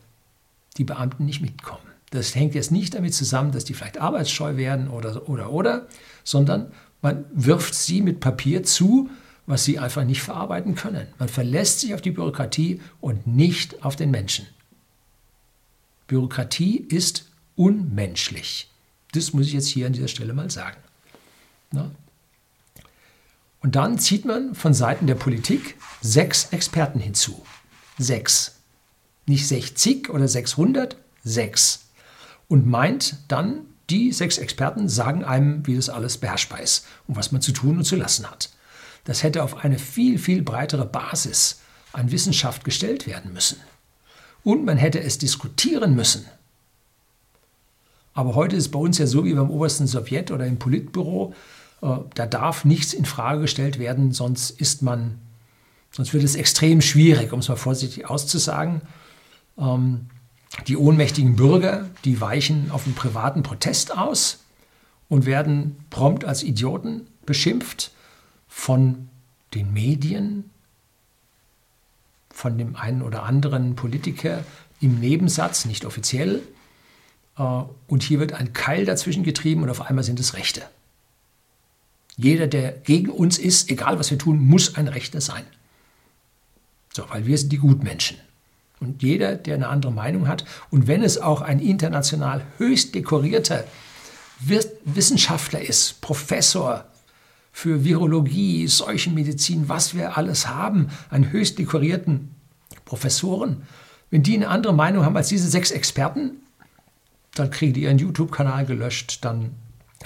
[0.77, 1.87] die Beamten nicht mitkommen.
[2.09, 5.87] Das hängt jetzt nicht damit zusammen, dass die vielleicht arbeitsscheu werden oder, oder, oder,
[6.25, 9.09] sondern man wirft sie mit Papier zu,
[9.45, 11.07] was sie einfach nicht verarbeiten können.
[11.19, 14.47] Man verlässt sich auf die Bürokratie und nicht auf den Menschen.
[16.07, 18.69] Bürokratie ist unmenschlich.
[19.13, 20.77] Das muss ich jetzt hier an dieser Stelle mal sagen.
[21.71, 21.91] Na?
[23.61, 27.45] Und dann zieht man von Seiten der Politik sechs Experten hinzu.
[27.97, 28.55] Sechs.
[29.27, 31.85] Nicht 60 oder 600, sechs.
[32.47, 37.31] Und meint dann, die sechs Experten sagen einem, wie das alles beherrschbar ist und was
[37.31, 38.49] man zu tun und zu lassen hat.
[39.03, 41.61] Das hätte auf eine viel, viel breitere Basis
[41.93, 43.57] an Wissenschaft gestellt werden müssen.
[44.43, 46.25] Und man hätte es diskutieren müssen.
[48.13, 51.33] Aber heute ist es bei uns ja so wie beim obersten Sowjet oder im Politbüro.
[51.81, 55.19] Äh, da darf nichts in Frage gestellt werden, sonst ist man,
[55.91, 58.81] sonst wird es extrem schwierig, um es mal vorsichtig auszusagen.
[59.57, 60.07] Ähm,
[60.67, 64.39] die ohnmächtigen Bürger, die weichen auf einen privaten Protest aus
[65.07, 67.91] und werden prompt als Idioten beschimpft
[68.53, 69.07] von
[69.53, 70.49] den Medien,
[72.29, 74.43] von dem einen oder anderen Politiker
[74.81, 76.43] im Nebensatz, nicht offiziell,
[77.37, 77.43] äh,
[77.87, 80.63] und hier wird ein Keil dazwischen getrieben und auf einmal sind es Rechte.
[82.17, 85.45] Jeder, der gegen uns ist, egal was wir tun, muss ein Rechter sein.
[86.93, 88.17] So, weil wir sind die Gutmenschen.
[88.81, 93.63] Und jeder, der eine andere Meinung hat, und wenn es auch ein international höchst dekorierter
[94.83, 96.90] Wissenschaftler ist, Professor
[97.51, 102.29] für Virologie, Seuchenmedizin, was wir alles haben, einen höchst dekorierten
[102.85, 103.63] Professoren,
[104.09, 106.37] wenn die eine andere Meinung haben als diese sechs Experten,
[107.35, 109.51] dann kriegen die ihren YouTube-Kanal gelöscht, dann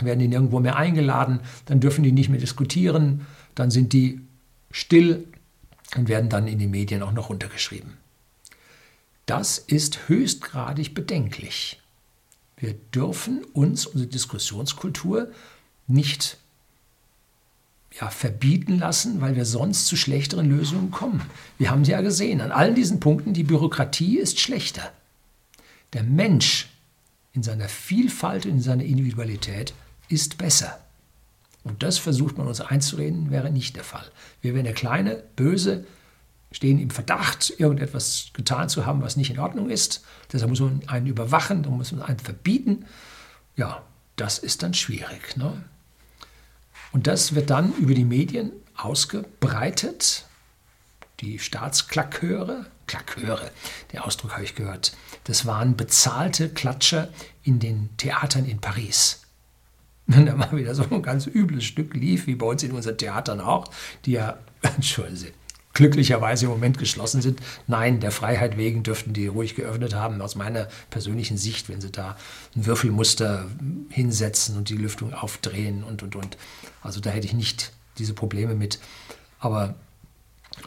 [0.01, 3.25] werden die nirgendwo mehr eingeladen, dann dürfen die nicht mehr diskutieren,
[3.55, 4.21] dann sind die
[4.71, 5.27] still
[5.95, 7.93] und werden dann in den Medien auch noch runtergeschrieben.
[9.25, 11.81] Das ist höchstgradig bedenklich.
[12.57, 15.31] Wir dürfen uns unsere Diskussionskultur
[15.87, 16.37] nicht
[17.99, 21.21] ja, verbieten lassen, weil wir sonst zu schlechteren Lösungen kommen.
[21.57, 24.91] Wir haben ja gesehen, an allen diesen Punkten, die Bürokratie ist schlechter.
[25.93, 26.69] Der Mensch
[27.33, 29.73] in seiner Vielfalt in seiner Individualität
[30.09, 30.79] ist besser.
[31.63, 34.05] Und das versucht man uns einzureden, wäre nicht der Fall.
[34.41, 35.85] Wir wären der Kleine, Böse,
[36.51, 40.03] stehen im Verdacht, irgendetwas getan zu haben, was nicht in Ordnung ist.
[40.31, 42.85] Deshalb muss man einen überwachen, dann muss man einen verbieten.
[43.57, 43.83] Ja,
[44.15, 45.35] das ist dann schwierig.
[45.35, 45.63] Ne?
[46.95, 50.23] Und das wird dann über die Medien ausgebreitet.
[51.19, 53.51] Die Staatsklaköre, Klaköre,
[53.91, 57.09] der Ausdruck habe ich gehört, das waren bezahlte Klatscher
[57.43, 59.23] in den Theatern in Paris.
[60.07, 62.97] Wenn da mal wieder so ein ganz übles Stück lief, wie bei uns in unseren
[62.97, 63.69] Theatern auch,
[64.05, 65.33] die ja, Entschuldigung,
[65.75, 67.39] glücklicherweise im Moment geschlossen sind.
[67.67, 71.91] Nein, der Freiheit wegen dürften die ruhig geöffnet haben, aus meiner persönlichen Sicht, wenn sie
[71.91, 72.17] da
[72.55, 73.45] ein Würfelmuster
[73.89, 76.37] hinsetzen und die Lüftung aufdrehen und, und, und.
[76.81, 78.79] Also da hätte ich nicht diese Probleme mit.
[79.39, 79.75] Aber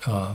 [0.06, 0.34] äh,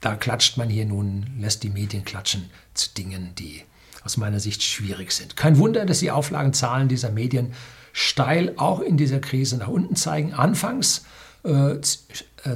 [0.00, 3.62] da klatscht man hier nun, lässt die Medien klatschen zu Dingen, die
[4.04, 5.36] aus meiner Sicht schwierig sind.
[5.36, 7.54] Kein Wunder, dass die Auflagenzahlen dieser Medien
[7.94, 10.34] steil auch in dieser Krise nach unten zeigen.
[10.34, 11.04] Anfangs
[11.44, 11.76] äh,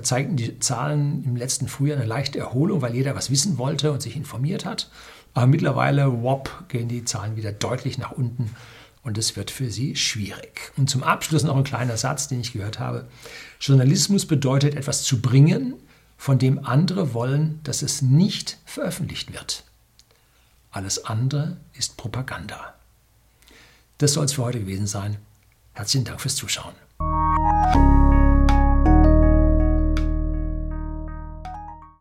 [0.03, 4.03] zeigten die Zahlen im letzten Frühjahr eine leichte Erholung, weil jeder was wissen wollte und
[4.03, 4.91] sich informiert hat.
[5.34, 8.51] Aber mittlerweile, wop, gehen die Zahlen wieder deutlich nach unten
[9.07, 10.72] und es wird für sie schwierig.
[10.76, 13.07] Und zum Abschluss noch ein kleiner Satz, den ich gehört habe.
[13.61, 15.74] Journalismus bedeutet etwas zu bringen,
[16.16, 19.62] von dem andere wollen, dass es nicht veröffentlicht wird.
[20.72, 22.74] Alles andere ist Propaganda.
[23.99, 25.18] Das soll es für heute gewesen sein.
[25.74, 26.74] Herzlichen Dank fürs Zuschauen.